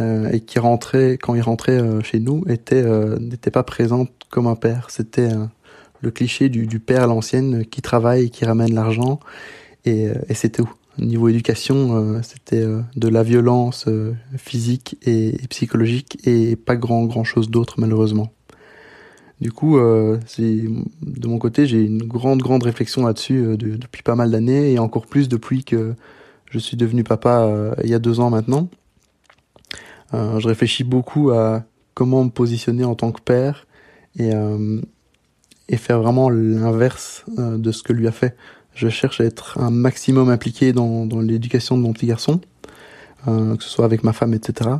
euh, 0.00 0.30
et 0.30 0.40
qui 0.40 0.58
rentrait 0.58 1.18
quand 1.18 1.34
il 1.34 1.42
rentrait 1.42 1.78
euh, 1.78 2.00
chez 2.00 2.20
nous 2.20 2.42
était 2.48 2.82
euh, 2.82 3.18
n'était 3.18 3.50
pas 3.50 3.64
présente 3.64 4.10
comme 4.30 4.46
un 4.46 4.54
père. 4.54 4.86
C'était 4.88 5.28
le 6.00 6.10
cliché 6.10 6.48
du, 6.48 6.78
père 6.78 7.02
à 7.02 7.06
l'ancienne 7.06 7.66
qui 7.66 7.82
travaille, 7.82 8.30
qui 8.30 8.44
ramène 8.44 8.72
l'argent 8.72 9.20
et, 9.84 10.08
et 10.28 10.34
c'était 10.34 10.62
tout. 10.62 10.72
Niveau 10.98 11.28
éducation, 11.28 12.20
c'était 12.22 12.64
de 12.96 13.08
la 13.08 13.22
violence 13.22 13.86
physique 14.36 14.96
et, 15.06 15.36
psychologique 15.48 16.18
et 16.26 16.56
pas 16.56 16.76
grand 16.76 17.04
grand 17.04 17.24
chose 17.24 17.50
d'autre 17.50 17.76
malheureusement. 17.78 18.32
Du 19.40 19.50
coup, 19.50 19.78
c'est 20.26 20.64
de 21.02 21.28
mon 21.28 21.38
côté, 21.38 21.66
j'ai 21.66 21.82
une 21.82 22.02
grande 22.02 22.40
grande 22.40 22.62
réflexion 22.62 23.06
là-dessus 23.06 23.56
depuis 23.56 24.02
pas 24.02 24.14
mal 24.14 24.30
d'années 24.30 24.72
et 24.72 24.78
encore 24.78 25.06
plus 25.06 25.28
depuis 25.28 25.64
que 25.64 25.94
je 26.50 26.58
suis 26.58 26.76
devenu 26.76 27.04
papa 27.04 27.74
il 27.82 27.88
y 27.88 27.94
a 27.94 27.98
deux 27.98 28.20
ans 28.20 28.30
maintenant. 28.30 28.68
Euh, 30.14 30.40
je 30.40 30.48
réfléchis 30.48 30.84
beaucoup 30.84 31.30
à 31.30 31.62
comment 31.94 32.24
me 32.24 32.30
positionner 32.30 32.84
en 32.84 32.94
tant 32.94 33.12
que 33.12 33.20
père 33.20 33.66
et, 34.18 34.34
euh, 34.34 34.80
faire 35.76 36.02
vraiment 36.02 36.28
l'inverse 36.30 37.24
euh, 37.38 37.56
de 37.56 37.70
ce 37.70 37.82
que 37.82 37.92
lui 37.92 38.08
a 38.08 38.12
fait. 38.12 38.36
Je 38.74 38.88
cherche 38.88 39.20
à 39.20 39.24
être 39.24 39.58
un 39.58 39.70
maximum 39.70 40.28
impliqué 40.28 40.72
dans, 40.72 41.06
l'éducation 41.20 41.76
de 41.76 41.82
mon 41.82 41.92
petit 41.92 42.06
garçon, 42.06 42.40
que 43.26 43.56
ce 43.60 43.68
soit 43.68 43.84
avec 43.84 44.04
ma 44.04 44.12
femme, 44.12 44.32
etc. 44.32 44.70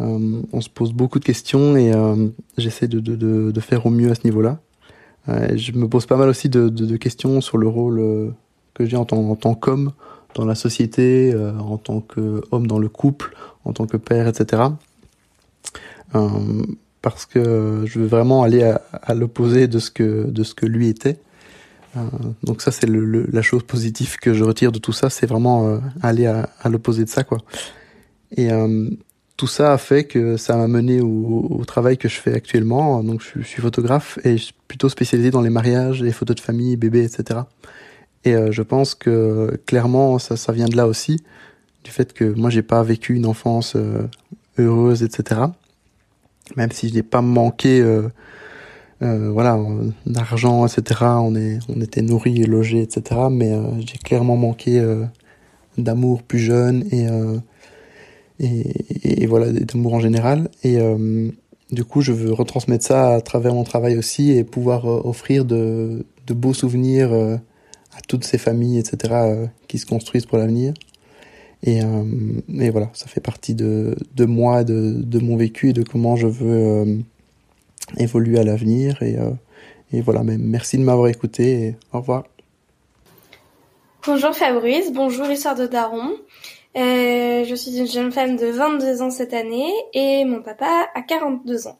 Euh, 0.00 0.42
on 0.52 0.60
se 0.60 0.70
pose 0.70 0.92
beaucoup 0.92 1.18
de 1.18 1.24
questions 1.24 1.76
et 1.76 1.92
euh, 1.92 2.28
j'essaie 2.56 2.88
de, 2.88 3.60
faire 3.60 3.84
au 3.86 3.90
mieux 3.90 4.10
à 4.10 4.14
ce 4.14 4.22
niveau-là. 4.24 4.58
Euh, 5.28 5.56
je 5.56 5.72
me 5.72 5.86
pose 5.86 6.06
pas 6.06 6.16
mal 6.16 6.28
aussi 6.28 6.48
de, 6.48 6.96
questions 6.96 7.40
sur 7.40 7.58
le 7.58 7.68
rôle 7.68 8.34
que 8.74 8.86
j'ai 8.86 8.96
en 8.96 9.04
tant 9.04 9.54
qu'homme 9.54 9.92
dans 10.34 10.44
la 10.44 10.54
société, 10.54 11.34
en 11.58 11.76
tant 11.76 12.00
qu'homme 12.00 12.66
dans 12.66 12.78
le 12.78 12.88
couple, 12.88 13.34
en 13.64 13.72
tant 13.72 13.86
que 13.86 13.96
père, 13.96 14.28
etc. 14.28 14.62
Euh, 16.14 16.62
parce 17.02 17.24
que 17.26 17.84
je 17.86 17.98
veux 17.98 18.06
vraiment 18.06 18.42
aller 18.42 18.62
à, 18.92 19.14
l'opposé 19.14 19.68
de 19.68 19.78
ce 19.78 19.90
que 19.90 20.28
de 20.28 20.44
ce 20.44 20.54
que 20.54 20.66
lui 20.66 20.88
était. 20.88 21.18
Euh, 21.96 22.00
donc 22.42 22.62
ça 22.62 22.70
c'est 22.70 22.86
le, 22.86 23.26
la 23.32 23.42
chose 23.42 23.62
positive 23.64 24.16
que 24.18 24.34
je 24.34 24.44
retire 24.44 24.70
de 24.70 24.78
tout 24.78 24.92
ça, 24.92 25.10
c'est 25.10 25.26
vraiment 25.26 25.66
euh, 25.66 25.78
aller 26.02 26.26
à, 26.26 26.48
l'opposé 26.68 27.04
de 27.04 27.08
ça 27.08 27.24
quoi. 27.24 27.38
Et 28.36 28.52
euh, 28.52 28.88
tout 29.36 29.46
ça 29.46 29.72
a 29.72 29.78
fait 29.78 30.04
que 30.04 30.36
ça 30.36 30.56
m'a 30.56 30.68
mené 30.68 31.00
au, 31.00 31.46
au, 31.50 31.64
travail 31.64 31.96
que 31.96 32.08
je 32.08 32.20
fais 32.20 32.34
actuellement. 32.34 33.02
Donc 33.02 33.22
je, 33.22 33.40
je, 33.40 33.46
suis 33.46 33.62
photographe 33.62 34.18
et 34.22 34.36
je 34.36 34.44
suis 34.44 34.54
plutôt 34.68 34.88
spécialisé 34.88 35.30
dans 35.30 35.40
les 35.40 35.50
mariages, 35.50 36.02
les 36.02 36.12
photos 36.12 36.36
de 36.36 36.40
famille, 36.40 36.76
bébés, 36.76 37.04
etc. 37.04 37.40
Et 38.24 38.34
euh, 38.34 38.52
je 38.52 38.62
pense 38.62 38.94
que 38.94 39.58
clairement 39.66 40.18
ça, 40.18 40.36
ça 40.36 40.52
vient 40.52 40.68
de 40.68 40.76
là 40.76 40.86
aussi 40.86 41.22
du 41.84 41.90
fait 41.90 42.12
que 42.12 42.24
moi 42.24 42.50
j'ai 42.50 42.62
pas 42.62 42.82
vécu 42.82 43.14
une 43.14 43.26
enfance 43.26 43.74
euh, 43.76 44.06
heureuse, 44.58 45.02
etc. 45.02 45.42
Même 46.56 46.70
si 46.72 46.88
je 46.88 46.94
n'ai 46.94 47.02
pas 47.02 47.22
manqué, 47.22 47.80
euh, 47.80 48.08
euh, 49.02 49.30
voilà, 49.30 49.58
d'argent, 50.06 50.66
etc. 50.66 51.00
On 51.20 51.34
est, 51.34 51.58
on 51.68 51.80
était 51.80 52.02
nourri 52.02 52.42
et 52.42 52.46
logé, 52.46 52.82
etc. 52.82 53.20
Mais 53.30 53.52
euh, 53.52 53.62
j'ai 53.80 53.98
clairement 53.98 54.36
manqué 54.36 54.78
euh, 54.78 55.04
d'amour 55.78 56.22
plus 56.22 56.40
jeune 56.40 56.84
et, 56.90 57.06
et, 58.40 59.22
et 59.22 59.26
voilà, 59.26 59.50
d'amour 59.52 59.94
en 59.94 60.00
général. 60.00 60.50
Et 60.64 60.78
du 61.70 61.84
coup, 61.84 62.02
je 62.02 62.12
veux 62.12 62.32
retransmettre 62.32 62.84
ça 62.84 63.14
à 63.14 63.20
travers 63.20 63.54
mon 63.54 63.64
travail 63.64 63.96
aussi 63.96 64.32
et 64.32 64.44
pouvoir 64.44 64.84
offrir 64.84 65.44
de, 65.44 66.04
de 66.26 66.34
beaux 66.34 66.52
souvenirs 66.52 67.40
à 67.96 68.00
toutes 68.06 68.24
ces 68.24 68.38
familles, 68.38 68.78
etc. 68.78 69.14
qui 69.68 69.78
se 69.78 69.86
construisent 69.86 70.26
pour 70.26 70.38
l'avenir. 70.38 70.74
Et, 71.62 71.82
euh, 71.82 72.04
et 72.58 72.70
voilà, 72.70 72.88
ça 72.94 73.06
fait 73.06 73.20
partie 73.20 73.54
de, 73.54 73.96
de 74.14 74.24
moi, 74.24 74.64
de, 74.64 74.94
de 75.02 75.18
mon 75.18 75.36
vécu 75.36 75.70
et 75.70 75.72
de 75.72 75.82
comment 75.82 76.16
je 76.16 76.26
veux 76.26 76.56
euh, 76.56 76.96
évoluer 77.98 78.38
à 78.38 78.44
l'avenir. 78.44 79.02
Et, 79.02 79.18
euh, 79.18 79.30
et 79.92 80.00
voilà, 80.00 80.22
mais 80.22 80.38
merci 80.38 80.78
de 80.78 80.82
m'avoir 80.82 81.08
écouté 81.08 81.66
et 81.66 81.76
au 81.92 81.98
revoir. 81.98 82.24
Bonjour 84.06 84.34
Fabrice, 84.34 84.92
bonjour 84.92 85.30
Histoire 85.30 85.56
de 85.56 85.66
Daron. 85.66 86.16
Euh, 86.76 87.44
je 87.44 87.54
suis 87.54 87.78
une 87.78 87.86
jeune 87.86 88.12
femme 88.12 88.36
de 88.36 88.46
22 88.46 89.02
ans 89.02 89.10
cette 89.10 89.34
année 89.34 89.70
et 89.92 90.24
mon 90.24 90.40
papa 90.40 90.88
a 90.94 91.02
42 91.02 91.66
ans. 91.66 91.78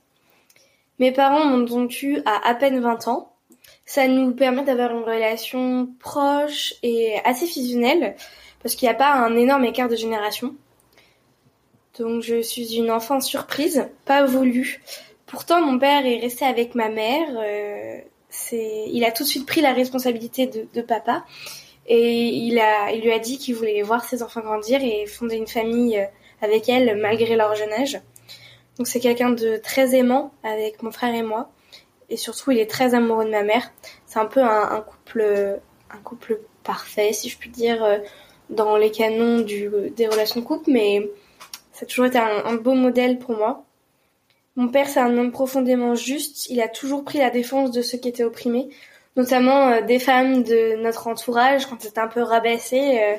Mes 0.99 1.13
parents 1.13 1.47
m'ont 1.47 1.65
donc 1.65 2.03
eu 2.03 2.19
à 2.27 2.47
à 2.47 2.55
peine 2.55 2.81
20 2.81 3.09
ans. 3.09 3.30
Ça 3.91 4.07
nous 4.07 4.31
permet 4.31 4.63
d'avoir 4.63 4.93
une 4.93 5.03
relation 5.03 5.89
proche 5.99 6.75
et 6.85 7.17
assez 7.25 7.49
fusionnelle 7.49 8.15
parce 8.63 8.77
qu'il 8.77 8.87
n'y 8.87 8.95
a 8.95 8.97
pas 8.97 9.13
un 9.15 9.35
énorme 9.37 9.65
écart 9.65 9.89
de 9.89 9.97
génération. 9.97 10.55
Donc 11.99 12.23
je 12.23 12.41
suis 12.41 12.77
une 12.77 12.93
enfant 12.93 13.21
surprise, 13.21 13.89
pas 14.05 14.25
voulue. 14.25 14.81
Pourtant 15.27 15.61
mon 15.61 15.77
père 15.77 16.07
est 16.07 16.21
resté 16.21 16.45
avec 16.45 16.77
ma 16.77 16.89
mère. 16.89 17.31
Euh, 17.37 17.99
il 18.53 19.05
a 19.05 19.11
tout 19.11 19.25
de 19.25 19.29
suite 19.29 19.45
pris 19.45 19.61
la 19.61 19.73
responsabilité 19.73 20.47
de, 20.47 20.83
papa 20.83 21.25
et 21.89 22.29
il 22.29 22.63
il 22.95 23.01
lui 23.01 23.11
a 23.11 23.19
dit 23.19 23.39
qu'il 23.39 23.57
voulait 23.57 23.83
voir 23.83 24.05
ses 24.05 24.23
enfants 24.23 24.43
grandir 24.43 24.81
et 24.85 25.07
fonder 25.07 25.35
une 25.35 25.49
famille 25.49 25.99
euh, 25.99 26.07
avec 26.43 26.69
elle 26.69 26.97
malgré 26.97 27.35
leur 27.35 27.57
jeune 27.57 27.73
âge. 27.73 28.01
Donc 28.79 28.87
c'est 28.87 29.01
quelqu'un 29.01 29.31
de 29.31 29.57
très 29.57 29.97
aimant 29.97 30.31
avec 30.45 30.81
mon 30.85 30.93
frère 30.93 31.13
et 31.13 31.25
moi 31.25 31.51
et 32.11 32.17
surtout 32.17 32.51
il 32.51 32.59
est 32.59 32.71
très 32.71 32.95
amoureux 32.95 33.25
de 33.25 33.31
ma 33.31 33.43
mère. 33.43 33.71
C'est 34.07 34.19
un 34.19 34.27
peu 34.27 34.43
un, 34.43 34.81
couple, 34.81 35.61
un 35.91 35.99
couple 35.99 36.41
parfait 36.65 37.13
si 37.13 37.29
je 37.29 37.39
puis 37.39 37.51
dire 37.51 37.83
euh, 37.83 37.99
dans 38.51 38.77
les 38.77 38.91
canons 38.91 39.41
des 39.41 40.09
relations 40.09 40.41
de 40.41 40.45
couple, 40.45 40.71
mais 40.71 41.09
ça 41.73 41.85
a 41.85 41.87
toujours 41.87 42.07
été 42.07 42.19
un, 42.19 42.55
beau 42.57 42.75
modèle 42.75 43.19
pour 43.19 43.37
moi. 43.37 43.65
Mon 44.57 44.69
père, 44.69 44.89
c'est 44.89 45.01
un 45.01 45.17
homme 45.17 45.31
profondément 45.31 45.95
juste. 45.95 46.51
Il 46.51 46.61
a 46.61 46.69
toujours 46.69 47.05
pris 47.05 47.19
la 47.19 47.31
défense 47.31 47.71
de 47.71 47.81
ceux 47.81 47.97
qui 47.97 48.09
étaient 48.09 48.25
opprimés, 48.25 48.69
notamment 49.17 49.69
euh, 49.69 49.81
des 49.83 50.01
femmes 50.01 50.43
de 50.43 50.77
notre 50.77 51.07
entourage 51.07 51.67
quand 51.67 51.81
c'était 51.81 52.01
un 52.01 52.09
peu 52.09 52.23
rabaissé. 52.23 53.01
Euh, 53.01 53.17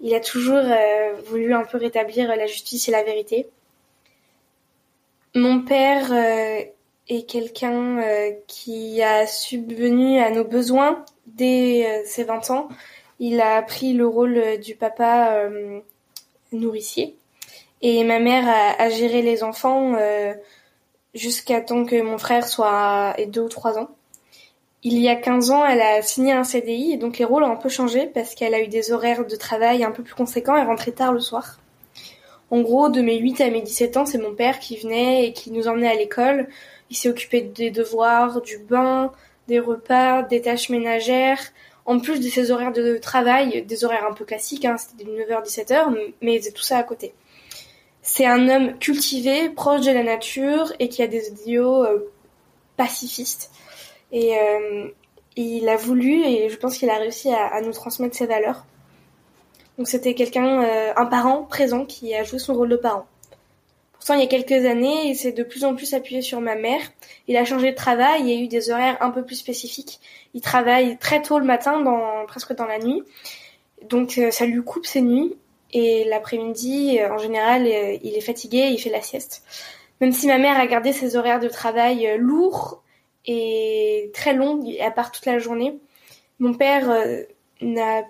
il 0.00 0.14
a 0.14 0.20
toujours 0.20 0.56
euh, 0.58 1.14
voulu 1.26 1.54
un 1.54 1.64
peu 1.64 1.78
rétablir 1.78 2.28
la 2.28 2.46
justice 2.46 2.88
et 2.88 2.92
la 2.92 3.04
vérité. 3.04 3.48
Mon 5.34 5.62
père 5.62 6.12
euh, 6.12 6.62
est 7.08 7.28
quelqu'un 7.28 7.98
euh, 7.98 8.30
qui 8.46 9.02
a 9.02 9.26
subvenu 9.26 10.18
à 10.18 10.30
nos 10.30 10.44
besoins 10.44 11.04
dès 11.26 11.86
euh, 11.86 12.02
ses 12.04 12.24
20 12.24 12.50
ans 12.50 12.68
il 13.18 13.40
a 13.40 13.62
pris 13.62 13.92
le 13.92 14.06
rôle 14.06 14.36
euh, 14.36 14.56
du 14.56 14.74
papa 14.74 15.34
euh, 15.34 15.80
nourricier. 16.52 17.16
Et 17.82 18.02
ma 18.04 18.18
mère 18.18 18.48
a, 18.78 18.88
géré 18.88 19.20
les 19.20 19.42
enfants 19.42 19.94
euh, 19.98 20.32
jusqu'à 21.14 21.60
temps 21.60 21.84
que 21.84 22.00
mon 22.00 22.16
frère 22.16 22.48
soit 22.48 23.12
et 23.18 23.26
deux 23.26 23.42
ou 23.42 23.48
trois 23.48 23.78
ans. 23.78 23.90
Il 24.82 24.98
y 24.98 25.08
a 25.08 25.16
15 25.16 25.50
ans, 25.50 25.66
elle 25.66 25.82
a 25.82 26.00
signé 26.00 26.32
un 26.32 26.44
CDI 26.44 26.92
et 26.92 26.96
donc 26.96 27.18
les 27.18 27.26
rôles 27.26 27.42
ont 27.42 27.52
un 27.52 27.56
peu 27.56 27.68
changé 27.68 28.06
parce 28.06 28.34
qu'elle 28.34 28.54
a 28.54 28.60
eu 28.60 28.68
des 28.68 28.90
horaires 28.90 29.26
de 29.26 29.36
travail 29.36 29.84
un 29.84 29.90
peu 29.90 30.02
plus 30.02 30.14
conséquents 30.14 30.56
et 30.56 30.62
rentrait 30.62 30.92
tard 30.92 31.12
le 31.12 31.20
soir. 31.20 31.58
En 32.50 32.62
gros, 32.62 32.88
de 32.88 33.02
mes 33.02 33.18
8 33.18 33.40
à 33.42 33.50
mes 33.50 33.60
17 33.60 33.96
ans, 33.98 34.06
c'est 34.06 34.18
mon 34.18 34.34
père 34.34 34.60
qui 34.60 34.76
venait 34.76 35.26
et 35.26 35.32
qui 35.34 35.50
nous 35.50 35.68
emmenait 35.68 35.90
à 35.90 35.94
l'école. 35.94 36.48
Il 36.94 36.96
s'est 36.96 37.08
occupé 37.08 37.40
des 37.40 37.72
devoirs, 37.72 38.40
du 38.40 38.56
bain, 38.56 39.10
des 39.48 39.58
repas, 39.58 40.22
des 40.22 40.40
tâches 40.40 40.68
ménagères, 40.68 41.40
en 41.86 41.98
plus 41.98 42.20
de 42.20 42.28
ses 42.28 42.52
horaires 42.52 42.70
de 42.70 42.98
travail, 42.98 43.64
des 43.64 43.84
horaires 43.84 44.06
un 44.08 44.12
peu 44.12 44.24
classiques, 44.24 44.64
hein, 44.64 44.76
c'était 44.78 45.02
9h-17h, 45.02 45.92
mais 46.22 46.34
il 46.36 46.38
faisait 46.38 46.52
tout 46.52 46.62
ça 46.62 46.78
à 46.78 46.84
côté. 46.84 47.12
C'est 48.00 48.26
un 48.26 48.48
homme 48.48 48.78
cultivé, 48.78 49.50
proche 49.50 49.80
de 49.80 49.90
la 49.90 50.04
nature 50.04 50.72
et 50.78 50.88
qui 50.88 51.02
a 51.02 51.08
des 51.08 51.30
idéaux 51.30 51.82
euh, 51.82 52.12
pacifistes. 52.76 53.50
Et 54.12 54.38
euh, 54.38 54.86
il 55.34 55.68
a 55.68 55.76
voulu, 55.76 56.22
et 56.22 56.48
je 56.48 56.56
pense 56.56 56.78
qu'il 56.78 56.90
a 56.90 56.98
réussi 56.98 57.28
à, 57.32 57.60
nous 57.60 57.72
transmettre 57.72 58.14
ses 58.14 58.26
valeurs. 58.26 58.66
Donc 59.78 59.88
c'était 59.88 60.14
quelqu'un, 60.14 60.62
euh, 60.62 60.92
un 60.94 61.06
parent 61.06 61.42
présent 61.42 61.86
qui 61.86 62.14
a 62.14 62.22
joué 62.22 62.38
son 62.38 62.54
rôle 62.54 62.68
de 62.68 62.76
parent. 62.76 63.08
Il 64.12 64.20
y 64.20 64.22
a 64.22 64.26
quelques 64.26 64.66
années, 64.66 65.06
il 65.06 65.16
s'est 65.16 65.32
de 65.32 65.42
plus 65.42 65.64
en 65.64 65.74
plus 65.74 65.94
appuyé 65.94 66.20
sur 66.20 66.40
ma 66.40 66.56
mère. 66.56 66.80
Il 67.26 67.38
a 67.38 67.44
changé 67.46 67.70
de 67.70 67.76
travail, 67.76 68.20
il 68.20 68.28
y 68.28 68.32
a 68.38 68.42
eu 68.42 68.48
des 68.48 68.70
horaires 68.70 68.98
un 69.00 69.10
peu 69.10 69.24
plus 69.24 69.36
spécifiques. 69.36 69.98
Il 70.34 70.42
travaille 70.42 70.98
très 70.98 71.22
tôt 71.22 71.38
le 71.38 71.46
matin, 71.46 71.80
dans, 71.80 72.26
presque 72.26 72.54
dans 72.54 72.66
la 72.66 72.78
nuit. 72.78 73.02
Donc 73.88 74.18
euh, 74.18 74.30
ça 74.30 74.44
lui 74.44 74.62
coupe 74.62 74.84
ses 74.84 75.00
nuits. 75.00 75.36
Et 75.72 76.04
l'après-midi, 76.04 76.98
euh, 77.00 77.14
en 77.14 77.18
général, 77.18 77.66
euh, 77.66 77.96
il 78.02 78.14
est 78.14 78.20
fatigué, 78.20 78.68
il 78.70 78.78
fait 78.78 78.90
la 78.90 79.00
sieste. 79.00 79.42
Même 80.02 80.12
si 80.12 80.26
ma 80.26 80.36
mère 80.36 80.58
a 80.58 80.66
gardé 80.66 80.92
ses 80.92 81.16
horaires 81.16 81.40
de 81.40 81.48
travail 81.48 82.16
lourds 82.18 82.82
et 83.26 84.10
très 84.12 84.34
longs, 84.34 84.60
à 84.82 84.90
part 84.90 85.12
toute 85.12 85.24
la 85.24 85.38
journée, 85.38 85.78
mon 86.40 86.52
père 86.52 86.92
n'a 87.62 88.02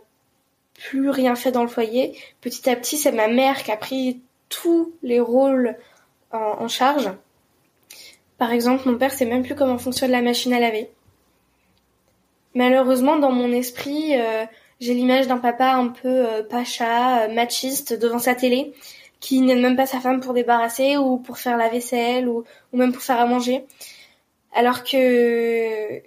plus 0.74 1.10
rien 1.10 1.36
fait 1.36 1.52
dans 1.52 1.62
le 1.62 1.68
foyer. 1.68 2.18
Petit 2.40 2.68
à 2.68 2.74
petit, 2.74 2.96
c'est 2.96 3.12
ma 3.12 3.28
mère 3.28 3.62
qui 3.62 3.70
a 3.70 3.76
pris 3.76 4.20
tous 4.48 4.92
les 5.02 5.20
rôles 5.20 5.76
en, 6.32 6.68
charge. 6.68 7.10
Par 8.38 8.52
exemple, 8.52 8.88
mon 8.88 8.98
père 8.98 9.12
sait 9.12 9.24
même 9.24 9.42
plus 9.42 9.54
comment 9.54 9.78
fonctionne 9.78 10.10
la 10.10 10.22
machine 10.22 10.52
à 10.52 10.60
laver. 10.60 10.90
Malheureusement, 12.54 13.16
dans 13.16 13.32
mon 13.32 13.52
esprit, 13.52 14.18
euh, 14.18 14.44
j'ai 14.80 14.94
l'image 14.94 15.26
d'un 15.26 15.38
papa 15.38 15.72
un 15.72 15.88
peu 15.88 16.08
euh, 16.08 16.42
pacha, 16.42 17.24
euh, 17.24 17.34
machiste 17.34 17.98
devant 17.98 18.18
sa 18.18 18.34
télé, 18.34 18.72
qui 19.20 19.40
n'aime 19.40 19.60
même 19.60 19.76
pas 19.76 19.86
sa 19.86 20.00
femme 20.00 20.20
pour 20.20 20.34
débarrasser 20.34 20.96
ou 20.96 21.18
pour 21.18 21.38
faire 21.38 21.56
la 21.56 21.68
vaisselle 21.68 22.28
ou, 22.28 22.44
ou 22.72 22.76
même 22.76 22.92
pour 22.92 23.02
faire 23.02 23.20
à 23.20 23.26
manger. 23.26 23.64
Alors 24.52 24.84
que 24.84 26.00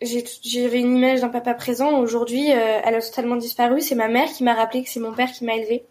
j'avais 0.00 0.80
une 0.80 0.96
image 0.96 1.20
d'un 1.20 1.28
papa 1.28 1.54
présent. 1.54 1.98
Aujourd'hui, 2.00 2.48
elle 2.48 2.94
a 2.94 3.00
totalement 3.00 3.36
disparu. 3.36 3.80
C'est 3.80 3.94
ma 3.94 4.08
mère 4.08 4.28
qui 4.32 4.42
m'a 4.42 4.54
rappelé 4.54 4.82
que 4.82 4.90
c'est 4.90 4.98
mon 4.98 5.12
père 5.12 5.30
qui 5.30 5.44
m'a 5.44 5.54
élevée. 5.54 5.84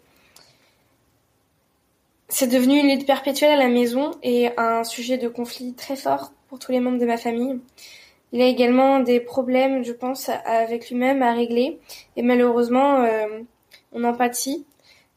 C'est 2.34 2.46
devenu 2.46 2.78
une 2.78 2.88
lutte 2.88 3.06
perpétuelle 3.06 3.50
à 3.50 3.56
la 3.56 3.68
maison 3.68 4.12
et 4.22 4.48
un 4.56 4.84
sujet 4.84 5.18
de 5.18 5.28
conflit 5.28 5.74
très 5.74 5.96
fort 5.96 6.32
pour 6.48 6.58
tous 6.58 6.72
les 6.72 6.80
membres 6.80 6.98
de 6.98 7.04
ma 7.04 7.18
famille. 7.18 7.60
Il 8.32 8.40
a 8.40 8.46
également 8.46 9.00
des 9.00 9.20
problèmes, 9.20 9.84
je 9.84 9.92
pense, 9.92 10.30
avec 10.46 10.88
lui-même 10.88 11.22
à 11.22 11.34
régler 11.34 11.78
et 12.16 12.22
malheureusement, 12.22 13.02
euh, 13.02 13.42
on 13.92 14.02
en 14.04 14.14
pâtit. 14.14 14.64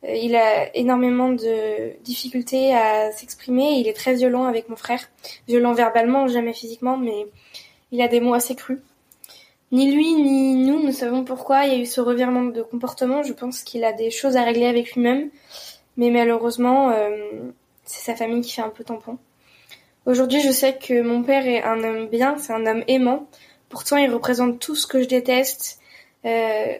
Euh, 0.04 0.14
il 0.14 0.36
a 0.36 0.76
énormément 0.76 1.30
de 1.30 1.98
difficultés 2.04 2.76
à 2.76 3.14
s'exprimer. 3.14 3.80
Il 3.80 3.88
est 3.88 3.96
très 3.96 4.16
violent 4.16 4.44
avec 4.44 4.68
mon 4.68 4.76
frère, 4.76 5.10
violent 5.48 5.72
verbalement, 5.72 6.28
jamais 6.28 6.54
physiquement, 6.54 6.98
mais 6.98 7.28
il 7.94 8.02
a 8.02 8.10
des 8.10 8.20
mots 8.20 8.34
assez 8.34 8.56
crus. 8.56 8.80
Ni 9.72 9.90
lui 9.90 10.16
ni 10.16 10.56
nous 10.56 10.84
ne 10.84 10.92
savons 10.92 11.24
pourquoi 11.24 11.64
il 11.64 11.74
y 11.74 11.76
a 11.78 11.80
eu 11.80 11.86
ce 11.86 12.02
revirement 12.02 12.44
de 12.44 12.62
comportement. 12.62 13.24
Je 13.24 13.32
pense 13.32 13.64
qu'il 13.64 13.86
a 13.86 13.94
des 13.94 14.12
choses 14.12 14.36
à 14.36 14.44
régler 14.44 14.66
avec 14.66 14.96
lui-même 14.96 15.30
mais 15.98 16.10
malheureusement, 16.10 16.90
euh, 16.92 17.52
c'est 17.84 18.12
sa 18.12 18.16
famille 18.16 18.42
qui 18.42 18.52
fait 18.52 18.62
un 18.62 18.70
peu 18.70 18.84
tampon. 18.84 19.18
Aujourd'hui, 20.06 20.42
je 20.42 20.52
sais 20.52 20.78
que 20.78 21.02
mon 21.02 21.24
père 21.24 21.48
est 21.48 21.64
un 21.64 21.84
homme 21.84 22.08
bien, 22.08 22.38
c'est 22.38 22.54
un 22.54 22.66
homme 22.66 22.84
aimant. 22.88 23.28
Pourtant, 23.70 23.98
il 23.98 24.12
représente 24.12 24.60
tout 24.60 24.76
ce 24.76 24.86
que 24.86 25.02
je 25.02 25.08
déteste. 25.08 25.80
Euh, 26.26 26.78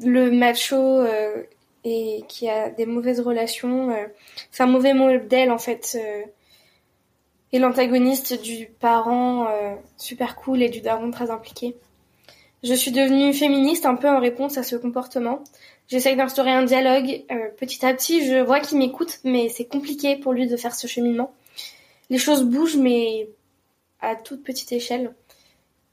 le 0.00 0.30
macho 0.30 0.76
euh, 0.76 1.42
et 1.84 2.24
qui 2.28 2.48
a 2.48 2.70
des 2.70 2.86
mauvaises 2.86 3.20
relations. 3.20 3.94
C'est 4.50 4.62
un 4.62 4.66
mauvais 4.66 4.94
modèle 4.94 5.50
en 5.50 5.58
fait. 5.58 5.96
Et 7.52 7.58
l'antagoniste 7.58 8.40
du 8.42 8.66
parent 8.66 9.48
super 9.96 10.36
cool 10.36 10.62
et 10.62 10.68
du 10.68 10.80
daron 10.80 11.10
très 11.10 11.30
impliqué. 11.30 11.76
Je 12.64 12.74
suis 12.74 12.90
devenue 12.90 13.32
féministe 13.32 13.86
un 13.86 13.94
peu 13.94 14.08
en 14.08 14.18
réponse 14.18 14.58
à 14.58 14.64
ce 14.64 14.74
comportement. 14.74 15.44
J'essaye 15.86 16.16
d'instaurer 16.16 16.50
un 16.50 16.64
dialogue. 16.64 17.24
Euh, 17.30 17.48
petit 17.56 17.86
à 17.86 17.94
petit, 17.94 18.26
je 18.26 18.42
vois 18.42 18.58
qu'il 18.58 18.78
m'écoute, 18.78 19.20
mais 19.22 19.48
c'est 19.48 19.66
compliqué 19.66 20.16
pour 20.16 20.32
lui 20.32 20.48
de 20.48 20.56
faire 20.56 20.74
ce 20.74 20.88
cheminement. 20.88 21.32
Les 22.10 22.18
choses 22.18 22.42
bougent, 22.42 22.76
mais 22.76 23.28
à 24.00 24.16
toute 24.16 24.42
petite 24.42 24.72
échelle. 24.72 25.14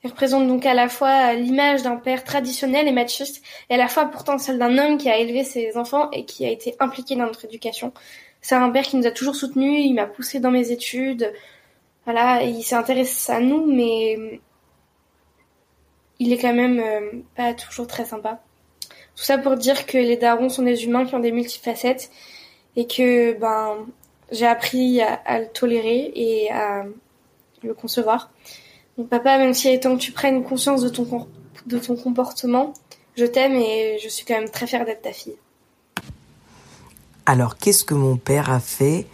Il 0.04 0.10
représente 0.10 0.48
donc 0.48 0.66
à 0.66 0.74
la 0.74 0.90
fois 0.90 1.34
l'image 1.34 1.84
d'un 1.84 1.98
père 1.98 2.24
traditionnel 2.24 2.88
et 2.88 2.92
machiste, 2.92 3.44
et 3.70 3.76
à 3.76 3.78
la 3.78 3.88
fois 3.88 4.06
pourtant 4.06 4.38
celle 4.38 4.60
d'un 4.60 4.78
homme 4.78 4.98
qui 4.98 5.10
a 5.10 5.18
élevé 5.18 5.44
ses 5.44 5.78
enfants 5.78 6.10
et 6.12 6.26
qui 6.26 6.46
a 6.46 6.50
été 6.50 6.76
impliqué 6.80 7.16
dans 7.16 7.26
notre 7.26 7.46
éducation. 7.46 7.94
C'est 8.42 8.56
un 8.56 8.70
père 8.70 8.84
qui 8.84 8.98
nous 8.98 9.08
a 9.08 9.12
toujours 9.12 9.36
soutenus, 9.36 9.84
il 9.84 9.94
m'a 9.94 10.06
poussé 10.06 10.40
dans 10.40 10.52
mes 10.52 10.72
études. 10.72 11.34
Voilà, 12.06 12.44
il 12.44 12.64
s'intéresse 12.64 13.30
à 13.30 13.40
nous, 13.40 13.66
mais 13.66 14.40
il 16.20 16.34
est 16.34 16.38
quand 16.38 16.54
même 16.54 16.80
euh, 16.80 17.22
pas 17.36 17.54
toujours 17.54 17.88
très 17.88 18.06
sympa. 18.06 18.42
Tout 19.16 19.24
ça 19.24 19.38
pour 19.38 19.56
dire 19.56 19.86
que 19.86 19.98
les 19.98 20.18
darons 20.18 20.50
sont 20.50 20.64
des 20.64 20.84
humains 20.84 21.06
qui 21.06 21.16
ont 21.16 21.20
des 21.20 21.32
multifacettes 21.32 22.10
et 22.76 22.88
que 22.88 23.38
ben 23.40 23.86
j'ai 24.32 24.46
appris 24.46 25.02
à, 25.02 25.40
le 25.40 25.48
tolérer 25.48 26.12
et 26.16 26.52
à 26.52 26.84
le 27.64 27.74
concevoir. 27.74 28.32
Donc 28.98 29.10
papa, 29.10 29.38
même 29.38 29.54
si 29.54 29.80
temps 29.80 29.96
que 29.96 30.02
tu 30.02 30.12
prennes 30.12 30.44
conscience 30.44 30.82
de 30.82 30.90
ton, 30.90 31.28
de 31.66 31.78
ton 31.78 31.96
comportement, 31.96 32.74
je 33.16 33.26
t'aime 33.26 33.56
et 33.56 33.98
je 34.04 34.10
suis 34.10 34.26
quand 34.26 34.36
même 34.36 34.50
très 34.50 34.68
fière 34.68 34.86
d'être 34.86 35.04
ta 35.04 35.14
fille. 35.14 35.36
Alors 37.26 37.58
qu'est-ce 37.58 37.84
que 37.84 37.94
mon 37.94 38.18
père 38.18 38.52
a 38.52 38.60
fait 38.60 39.08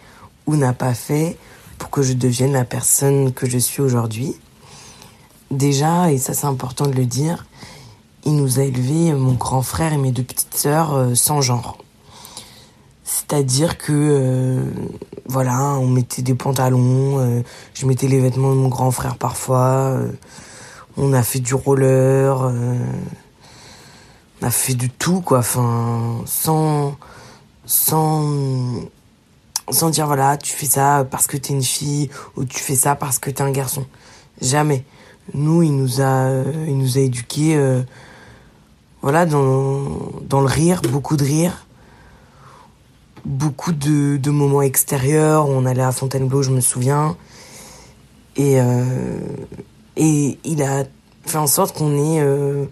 ou 0.46 0.56
n'a 0.56 0.72
pas 0.72 0.94
fait 0.94 1.36
pour 1.78 1.90
que 1.90 2.02
je 2.02 2.12
devienne 2.12 2.52
la 2.52 2.64
personne 2.64 3.32
que 3.32 3.48
je 3.48 3.58
suis 3.58 3.82
aujourd'hui? 3.82 4.36
Déjà, 5.52 6.10
et 6.10 6.16
ça 6.16 6.32
c'est 6.32 6.46
important 6.46 6.86
de 6.86 6.92
le 6.92 7.04
dire, 7.04 7.44
il 8.24 8.36
nous 8.36 8.58
a 8.58 8.62
élevés, 8.62 9.12
mon 9.12 9.34
grand 9.34 9.60
frère 9.60 9.92
et 9.92 9.98
mes 9.98 10.10
deux 10.10 10.22
petites 10.22 10.54
sœurs, 10.54 10.94
euh, 10.94 11.14
sans 11.14 11.42
genre. 11.42 11.76
C'est-à-dire 13.04 13.76
que, 13.76 13.92
euh, 13.92 14.64
voilà, 15.26 15.74
on 15.74 15.88
mettait 15.88 16.22
des 16.22 16.34
pantalons, 16.34 17.18
euh, 17.18 17.42
je 17.74 17.84
mettais 17.84 18.08
les 18.08 18.18
vêtements 18.18 18.52
de 18.52 18.60
mon 18.60 18.68
grand 18.68 18.90
frère 18.90 19.18
parfois, 19.18 20.00
on 20.96 21.12
a 21.12 21.22
fait 21.22 21.40
du 21.40 21.54
roller, 21.54 22.50
on 24.40 24.46
a 24.46 24.50
fait 24.50 24.74
du 24.74 24.88
tout, 24.88 25.20
quoi, 25.20 25.42
sans, 25.42 26.24
sans, 26.24 26.96
sans 27.66 28.80
dire, 29.90 30.06
voilà, 30.06 30.38
tu 30.38 30.54
fais 30.54 30.64
ça 30.64 31.06
parce 31.10 31.26
que 31.26 31.36
t'es 31.36 31.52
une 31.52 31.62
fille, 31.62 32.08
ou 32.36 32.46
tu 32.46 32.58
fais 32.58 32.74
ça 32.74 32.96
parce 32.96 33.18
que 33.18 33.28
t'es 33.28 33.42
un 33.42 33.50
garçon. 33.50 33.84
Jamais. 34.40 34.86
Nous, 35.34 35.62
il 35.62 35.76
nous 35.76 36.00
a, 36.00 36.42
il 36.66 36.76
nous 36.76 36.98
a 36.98 37.00
éduqués 37.00 37.56
voilà, 39.02 39.26
dans, 39.26 39.40
le 40.40 40.46
rire, 40.46 40.80
beaucoup 40.82 41.16
de 41.16 41.24
rire, 41.24 41.66
beaucoup 43.24 43.72
de, 43.72 44.30
moments 44.30 44.62
extérieurs. 44.62 45.48
On 45.48 45.66
allait 45.66 45.82
à 45.82 45.90
Fontainebleau, 45.90 46.42
je 46.42 46.50
me 46.50 46.60
souviens. 46.60 47.16
Et, 48.36 48.60
euh, 48.60 49.18
il 49.96 50.62
a 50.62 50.84
fait 51.26 51.38
en 51.38 51.48
sorte 51.48 51.76
qu'on 51.76 51.92
ait 51.96 52.20
euh, 52.20 52.66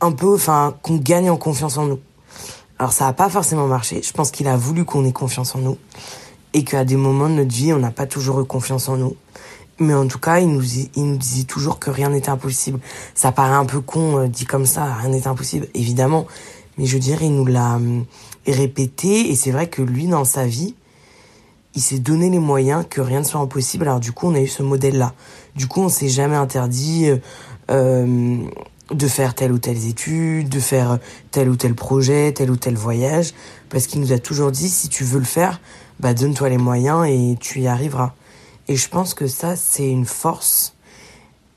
un 0.00 0.12
peu, 0.12 0.34
enfin, 0.34 0.74
qu'on 0.82 0.96
gagne 0.96 1.28
en 1.28 1.36
confiance 1.36 1.76
en 1.76 1.84
nous. 1.84 2.00
Alors 2.78 2.92
ça 2.92 3.04
n'a 3.04 3.12
pas 3.12 3.28
forcément 3.28 3.66
marché. 3.66 4.00
Je 4.02 4.12
pense 4.12 4.30
qu'il 4.30 4.48
a 4.48 4.56
voulu 4.56 4.86
qu'on 4.86 5.04
ait 5.04 5.12
confiance 5.12 5.54
en 5.54 5.58
nous 5.58 5.76
et 6.54 6.64
qu'à 6.64 6.86
des 6.86 6.96
moments 6.96 7.28
de 7.28 7.34
notre 7.34 7.54
vie, 7.54 7.74
on 7.74 7.78
n'a 7.78 7.90
pas 7.90 8.06
toujours 8.06 8.40
eu 8.40 8.46
confiance 8.46 8.88
en 8.88 8.96
nous. 8.96 9.14
Mais 9.80 9.94
en 9.94 10.06
tout 10.06 10.18
cas, 10.18 10.40
il 10.40 10.48
nous, 10.48 10.62
il 10.94 11.04
nous 11.04 11.16
disait 11.16 11.44
toujours 11.44 11.78
que 11.78 11.90
rien 11.90 12.10
n'était 12.10 12.28
impossible. 12.28 12.78
Ça 13.14 13.32
paraît 13.32 13.54
un 13.54 13.64
peu 13.64 13.80
con 13.80 14.18
euh, 14.18 14.28
dit 14.28 14.44
comme 14.44 14.66
ça, 14.66 14.84
rien 14.92 15.08
n'est 15.08 15.26
impossible, 15.26 15.68
évidemment. 15.74 16.26
Mais 16.76 16.84
je 16.84 16.98
dirais, 16.98 17.26
il 17.26 17.34
nous 17.34 17.46
l'a 17.46 17.76
euh, 17.76 18.02
répété. 18.46 19.30
Et 19.30 19.34
c'est 19.34 19.50
vrai 19.50 19.68
que 19.68 19.80
lui, 19.80 20.06
dans 20.06 20.26
sa 20.26 20.44
vie, 20.44 20.74
il 21.74 21.80
s'est 21.80 21.98
donné 21.98 22.28
les 22.28 22.38
moyens 22.38 22.84
que 22.90 23.00
rien 23.00 23.20
ne 23.20 23.24
soit 23.24 23.40
impossible. 23.40 23.88
Alors 23.88 24.00
du 24.00 24.12
coup, 24.12 24.28
on 24.28 24.34
a 24.34 24.40
eu 24.40 24.48
ce 24.48 24.62
modèle-là. 24.62 25.14
Du 25.56 25.66
coup, 25.66 25.80
on 25.80 25.88
s'est 25.88 26.10
jamais 26.10 26.36
interdit 26.36 27.10
euh, 27.70 28.36
de 28.90 29.08
faire 29.08 29.34
telle 29.34 29.52
ou 29.52 29.58
telle 29.58 29.82
étude, 29.86 30.50
de 30.50 30.60
faire 30.60 30.98
tel 31.30 31.48
ou 31.48 31.56
tel 31.56 31.74
projet, 31.74 32.32
tel 32.32 32.50
ou 32.50 32.56
tel 32.56 32.74
voyage. 32.74 33.32
Parce 33.70 33.86
qu'il 33.86 34.02
nous 34.02 34.12
a 34.12 34.18
toujours 34.18 34.50
dit, 34.50 34.68
si 34.68 34.90
tu 34.90 35.04
veux 35.04 35.20
le 35.20 35.24
faire, 35.24 35.58
bah 36.00 36.12
donne-toi 36.12 36.50
les 36.50 36.58
moyens 36.58 37.06
et 37.08 37.38
tu 37.40 37.60
y 37.60 37.66
arriveras. 37.66 38.12
Et 38.70 38.76
je 38.76 38.88
pense 38.88 39.14
que 39.14 39.26
ça, 39.26 39.56
c'est 39.56 39.90
une 39.90 40.06
force. 40.06 40.76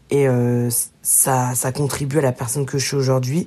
Et 0.09 0.27
euh, 0.27 0.71
ça, 1.03 1.53
ça 1.53 1.71
contribue 1.71 2.17
à 2.17 2.21
la 2.21 2.31
personne 2.31 2.65
que 2.65 2.79
je 2.79 2.87
suis 2.87 2.95
aujourd'hui. 2.95 3.45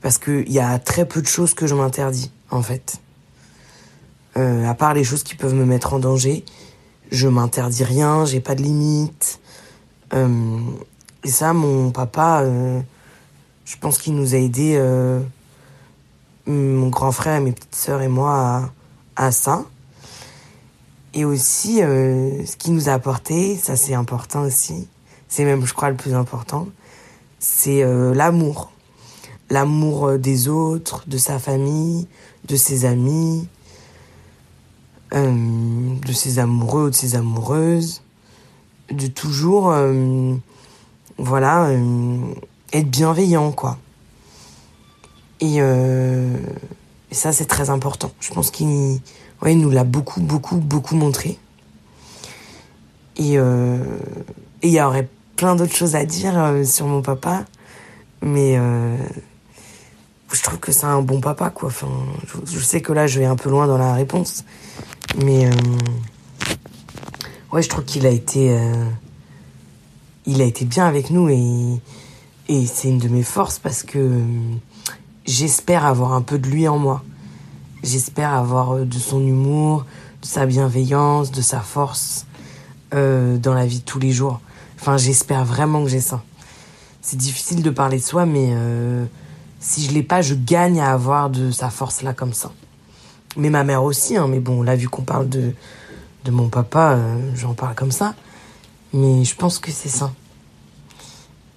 Parce 0.00 0.18
qu'il 0.18 0.50
y 0.50 0.58
a 0.58 0.80
très 0.80 1.06
peu 1.06 1.22
de 1.22 1.28
choses 1.28 1.54
que 1.54 1.68
je 1.68 1.76
m'interdis, 1.76 2.32
en 2.50 2.60
fait. 2.60 2.96
Euh, 4.36 4.66
à 4.66 4.74
part 4.74 4.94
les 4.94 5.04
choses 5.04 5.22
qui 5.22 5.36
peuvent 5.36 5.54
me 5.54 5.64
mettre 5.64 5.94
en 5.94 6.00
danger, 6.00 6.44
je 7.12 7.28
m'interdis 7.28 7.84
rien, 7.84 8.24
j'ai 8.24 8.40
pas 8.40 8.56
de 8.56 8.62
limite. 8.62 9.38
Euh, 10.12 10.58
Et 11.22 11.28
ça, 11.30 11.52
mon 11.52 11.92
papa, 11.92 12.44
je 13.64 13.76
pense 13.80 13.98
qu'il 13.98 14.16
nous 14.16 14.34
a 14.34 14.38
aidés, 14.38 14.76
mon 16.46 16.88
grand 16.88 17.12
frère, 17.12 17.40
mes 17.40 17.52
petites 17.52 17.76
sœurs 17.76 18.02
et 18.02 18.08
moi, 18.08 18.72
à 19.14 19.30
ça. 19.30 19.66
Et 21.14 21.24
aussi, 21.24 21.80
euh, 21.82 22.44
ce 22.44 22.56
qu'il 22.56 22.74
nous 22.74 22.88
a 22.88 22.92
apporté, 22.92 23.56
ça 23.56 23.76
c'est 23.76 23.94
important 23.94 24.42
aussi, 24.42 24.88
c'est 25.28 25.44
même, 25.44 25.64
je 25.64 25.72
crois, 25.72 25.88
le 25.88 25.96
plus 25.96 26.12
important, 26.12 26.66
c'est 27.38 27.84
euh, 27.84 28.12
l'amour. 28.14 28.72
L'amour 29.48 30.08
euh, 30.08 30.18
des 30.18 30.48
autres, 30.48 31.04
de 31.06 31.16
sa 31.16 31.38
famille, 31.38 32.08
de 32.48 32.56
ses 32.56 32.84
amis, 32.84 33.46
euh, 35.12 35.94
de 36.04 36.12
ses 36.12 36.40
amoureux 36.40 36.86
ou 36.86 36.90
de 36.90 36.94
ses 36.96 37.14
amoureuses, 37.14 38.02
de 38.90 39.06
toujours, 39.06 39.70
euh, 39.70 40.34
voilà, 41.18 41.66
euh, 41.66 42.18
être 42.72 42.90
bienveillant, 42.90 43.52
quoi. 43.52 43.78
Et, 45.38 45.60
euh, 45.60 46.36
et 47.12 47.14
ça, 47.14 47.32
c'est 47.32 47.44
très 47.44 47.70
important. 47.70 48.10
Je 48.18 48.32
pense 48.32 48.50
qu'il 48.50 49.00
ouais, 49.42 49.52
il 49.52 49.60
nous 49.60 49.70
l'a 49.70 49.84
beaucoup, 49.84 50.20
beaucoup, 50.20 50.56
beaucoup 50.56 50.96
montré. 50.96 51.38
Et 53.16 53.38
euh, 53.38 53.78
et 54.62 54.68
il 54.68 54.72
y 54.72 54.80
aurait 54.80 55.08
plein 55.36 55.56
d'autres 55.56 55.74
choses 55.74 55.94
à 55.94 56.04
dire 56.04 56.38
euh, 56.38 56.64
sur 56.64 56.86
mon 56.86 57.02
papa, 57.02 57.44
mais 58.22 58.56
euh, 58.56 58.96
je 60.32 60.42
trouve 60.42 60.58
que 60.58 60.72
c'est 60.72 60.86
un 60.86 61.02
bon 61.02 61.20
papa, 61.20 61.50
quoi. 61.50 61.68
Enfin, 61.68 61.88
je, 62.26 62.58
je 62.58 62.64
sais 62.64 62.80
que 62.80 62.92
là, 62.92 63.06
je 63.06 63.20
vais 63.20 63.26
un 63.26 63.36
peu 63.36 63.50
loin 63.50 63.66
dans 63.66 63.78
la 63.78 63.94
réponse, 63.94 64.44
mais 65.24 65.48
ouais, 67.52 67.62
je 67.62 67.68
trouve 67.68 67.84
qu'il 67.84 68.06
a 68.06 68.10
été, 68.10 68.58
il 70.26 70.42
a 70.42 70.44
été 70.44 70.64
bien 70.64 70.86
avec 70.86 71.10
nous 71.10 71.28
et 71.28 71.80
et 72.48 72.66
c'est 72.66 72.88
une 72.88 72.98
de 72.98 73.08
mes 73.08 73.22
forces 73.22 73.58
parce 73.58 73.82
que 73.82 74.20
j'espère 75.24 75.86
avoir 75.86 76.12
un 76.12 76.22
peu 76.22 76.38
de 76.38 76.48
lui 76.48 76.68
en 76.68 76.78
moi. 76.78 77.02
J'espère 77.84 78.32
avoir 78.32 78.76
euh, 78.76 78.86
de 78.86 78.98
son 78.98 79.20
humour, 79.20 79.84
de 80.22 80.26
sa 80.26 80.46
bienveillance, 80.46 81.30
de 81.30 81.42
sa 81.42 81.60
force 81.60 82.24
euh, 82.94 83.36
dans 83.36 83.52
la 83.52 83.66
vie 83.66 83.80
de 83.80 83.84
tous 83.84 83.98
les 83.98 84.10
jours. 84.10 84.40
Enfin, 84.80 84.96
j'espère 84.96 85.44
vraiment 85.44 85.84
que 85.84 85.90
j'ai 85.90 86.00
ça. 86.00 86.22
C'est 87.02 87.18
difficile 87.18 87.62
de 87.62 87.68
parler 87.68 87.98
de 87.98 88.02
soi, 88.02 88.24
mais 88.24 88.52
euh, 88.52 89.04
si 89.60 89.84
je 89.84 89.92
l'ai 89.92 90.02
pas, 90.02 90.22
je 90.22 90.34
gagne 90.34 90.80
à 90.80 90.94
avoir 90.94 91.28
de 91.28 91.50
sa 91.50 91.68
force 91.68 92.00
là 92.00 92.14
comme 92.14 92.32
ça. 92.32 92.52
Mais 93.36 93.50
ma 93.50 93.64
mère 93.64 93.84
aussi, 93.84 94.16
hein, 94.16 94.28
mais 94.28 94.40
bon, 94.40 94.62
là, 94.62 94.76
vu 94.76 94.88
qu'on 94.88 95.02
parle 95.02 95.28
de, 95.28 95.52
de 96.24 96.30
mon 96.30 96.48
papa, 96.48 96.98
j'en 97.34 97.52
parle 97.52 97.74
comme 97.74 97.92
ça. 97.92 98.14
Mais 98.94 99.24
je 99.24 99.36
pense 99.36 99.58
que 99.58 99.70
c'est 99.70 99.90
ça. 99.90 100.10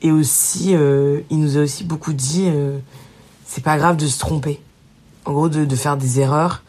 Et 0.01 0.11
aussi, 0.11 0.71
il 0.73 1.39
nous 1.39 1.55
a 1.55 1.61
aussi 1.61 1.85
beaucoup 1.85 2.11
dit, 2.11 2.51
c'est 3.45 3.63
pas 3.63 3.77
grave 3.77 3.95
de 3.95 4.07
se 4.07 4.19
tromper. 4.19 4.59
En 5.27 5.33
gros, 5.33 5.49
de, 5.49 5.75
faire 5.75 5.97
des 5.97 6.21
erreurs. 6.21 6.63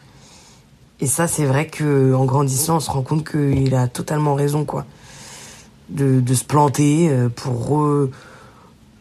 Et 0.99 1.07
ça, 1.07 1.27
c'est 1.29 1.45
vrai 1.45 1.67
que 1.67 2.13
en 2.13 2.25
grandissant, 2.25 2.75
on 2.75 2.79
se 2.81 2.91
rend 2.91 3.03
compte 3.03 3.25
qu'il 3.25 3.73
a 3.73 3.87
totalement 3.87 4.35
raison, 4.35 4.65
quoi. 4.65 4.85
De, 5.87 6.21
se 6.33 6.43
planter 6.43 7.07
euh, 7.09 7.29
pour 7.29 7.69
re- 7.69 8.09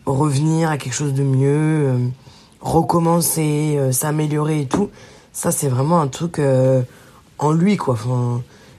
revenir 0.06 0.70
à 0.70 0.78
quelque 0.78 0.92
chose 0.92 1.12
de 1.12 1.24
mieux, 1.24 1.88
euh, 1.88 1.98
recommencer, 2.60 3.74
euh, 3.76 3.90
s'améliorer 3.90 4.60
et 4.60 4.66
tout. 4.66 4.90
Ça, 5.32 5.50
c'est 5.50 5.66
vraiment 5.66 6.00
un 6.00 6.06
truc 6.06 6.40
en 7.38 7.50
lui, 7.50 7.76
quoi. 7.76 7.98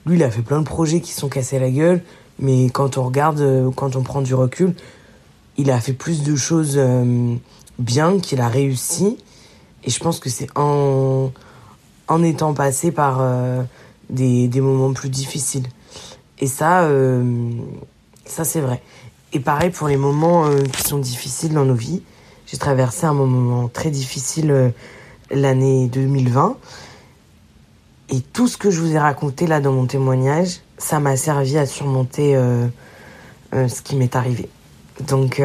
Lui, 0.05 0.15
il 0.15 0.23
a 0.23 0.31
fait 0.31 0.41
plein 0.41 0.59
de 0.59 0.65
projets 0.65 1.01
qui 1.01 1.11
sont 1.11 1.27
cassés 1.27 1.59
la 1.59 1.71
gueule, 1.71 2.01
mais 2.39 2.69
quand 2.69 2.97
on 2.97 3.03
regarde, 3.03 3.69
quand 3.75 3.97
on 3.97 4.01
prend 4.01 4.21
du 4.21 4.33
recul, 4.33 4.73
il 5.57 5.71
a 5.71 5.79
fait 5.81 5.93
plus 5.93 6.23
de 6.23 6.35
choses 6.37 6.79
bien 7.79 8.19
qu'il 8.19 8.39
a 8.39 8.47
réussi. 8.47 9.17
Et 9.83 9.89
je 9.89 9.99
pense 9.99 10.19
que 10.19 10.29
c'est 10.29 10.47
en, 10.55 11.31
en 12.07 12.23
étant 12.23 12.53
passé 12.53 12.91
par 12.91 13.19
euh, 13.21 13.63
des, 14.09 14.47
des 14.47 14.61
moments 14.61 14.93
plus 14.93 15.09
difficiles. 15.09 15.67
Et 16.39 16.47
ça, 16.47 16.83
euh, 16.83 17.51
ça 18.25 18.43
c'est 18.43 18.61
vrai. 18.61 18.81
Et 19.31 19.39
pareil 19.39 19.69
pour 19.69 19.87
les 19.87 19.97
moments 19.97 20.45
euh, 20.45 20.63
qui 20.63 20.81
sont 20.81 20.97
difficiles 20.97 21.53
dans 21.53 21.65
nos 21.65 21.75
vies. 21.75 22.01
J'ai 22.47 22.57
traversé 22.57 23.05
un 23.05 23.13
moment 23.13 23.67
très 23.67 23.91
difficile 23.91 24.73
l'année 25.29 25.87
2020. 25.87 26.57
Et 28.09 28.21
tout 28.21 28.47
ce 28.47 28.57
que 28.57 28.71
je 28.71 28.81
vous 28.81 28.93
ai 28.93 28.97
raconté 28.97 29.45
là 29.45 29.61
dans 29.61 29.71
mon 29.71 29.85
témoignage, 29.85 30.61
ça 30.79 30.99
m'a 30.99 31.15
servi 31.15 31.59
à 31.59 31.67
surmonter 31.67 32.33
ce 33.53 33.81
qui 33.83 33.95
m'est 33.95 34.15
arrivé. 34.15 34.49
Donc, 35.07 35.39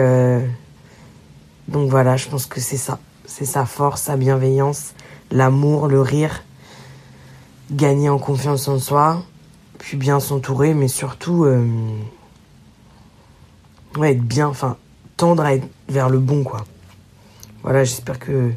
donc 1.68 1.90
voilà, 1.90 2.16
je 2.16 2.26
pense 2.26 2.46
que 2.46 2.58
c'est 2.58 2.78
ça. 2.78 2.98
C'est 3.26 3.44
sa 3.44 3.64
force, 3.64 4.02
sa 4.02 4.16
bienveillance, 4.16 4.94
l'amour, 5.30 5.88
le 5.88 6.00
rire, 6.00 6.42
gagner 7.70 8.08
en 8.08 8.18
confiance 8.18 8.68
en 8.68 8.78
soi, 8.78 9.22
puis 9.78 9.96
bien 9.96 10.20
s'entourer, 10.20 10.74
mais 10.74 10.88
surtout 10.88 11.44
euh, 11.44 11.66
être 14.02 14.22
bien, 14.22 14.48
enfin 14.48 14.76
tendre 15.16 15.42
à 15.44 15.54
être 15.54 15.66
vers 15.88 16.08
le 16.08 16.18
bon, 16.18 16.42
quoi. 16.44 16.64
Voilà, 17.62 17.84
j'espère 17.84 18.18
que 18.18 18.52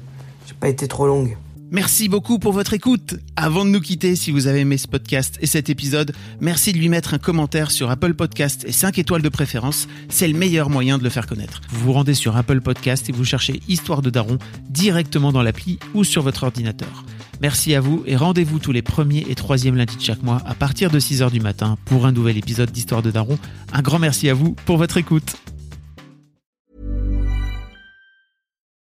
j'ai 0.46 0.54
pas 0.54 0.68
été 0.68 0.88
trop 0.88 1.08
longue. 1.08 1.38
Merci 1.70 2.08
beaucoup 2.08 2.40
pour 2.40 2.54
votre 2.54 2.74
écoute. 2.74 3.16
Avant 3.36 3.66
de 3.66 3.70
nous 3.70 3.82
quitter, 3.82 4.16
si 4.16 4.32
vous 4.32 4.48
avez 4.48 4.62
aimé 4.62 4.78
ce 4.78 4.88
podcast 4.88 5.38
et 5.42 5.48
cet 5.48 5.70
épisode, 5.70 6.14
merci 6.40 6.72
de 6.72 6.78
lui 6.78 6.88
mettre 6.88 7.14
un 7.14 7.18
commentaire 7.18 7.72
sur 7.72 7.92
Apple 7.92 8.14
Podcast 8.14 8.64
et 8.66 8.72
5 8.72 8.98
étoiles 9.00 9.22
de 9.22 9.28
préférence. 9.28 9.88
C'est 10.08 10.30
le 10.30 10.38
meilleur 10.38 10.70
moyen 10.70 10.98
de 10.98 11.04
le 11.04 11.10
faire 11.10 11.28
connaître. 11.28 11.60
Vous 11.70 11.88
vous 11.88 11.94
rendez 11.94 12.14
sur 12.14 12.38
Apple 12.38 12.62
Podcast 12.62 13.10
et 13.10 13.12
vous 13.12 13.26
cherchez 13.26 13.60
Histoire 13.68 14.02
de 14.02 14.10
Daron 14.10 14.38
directement 14.70 15.34
dans 15.34 15.44
l'appli 15.44 15.78
ou 15.94 16.06
sur 16.06 16.22
votre 16.22 16.44
ordinateur. 16.44 17.04
Merci 17.42 17.76
à 17.76 17.82
vous 17.82 18.02
et 18.06 18.16
rendez-vous 18.16 18.60
tous 18.60 18.72
les 18.72 18.82
premiers 18.82 19.26
et 19.28 19.36
troisièmes 19.36 19.76
lundis 19.76 19.98
de 19.98 20.02
chaque 20.02 20.24
mois 20.24 20.42
à 20.46 20.56
partir 20.56 20.90
de 20.90 21.02
6h 21.02 21.32
du 21.32 21.42
matin 21.42 21.78
pour 21.84 22.06
un 22.06 22.14
nouvel 22.14 22.38
épisode 22.38 22.72
d'Histoire 22.72 23.02
de 23.02 23.12
Daron. 23.12 23.38
Un 23.74 23.82
grand 23.82 24.00
merci 24.00 24.30
à 24.30 24.34
vous 24.34 24.56
pour 24.66 24.78
votre 24.78 24.96
écoute. 24.96 25.36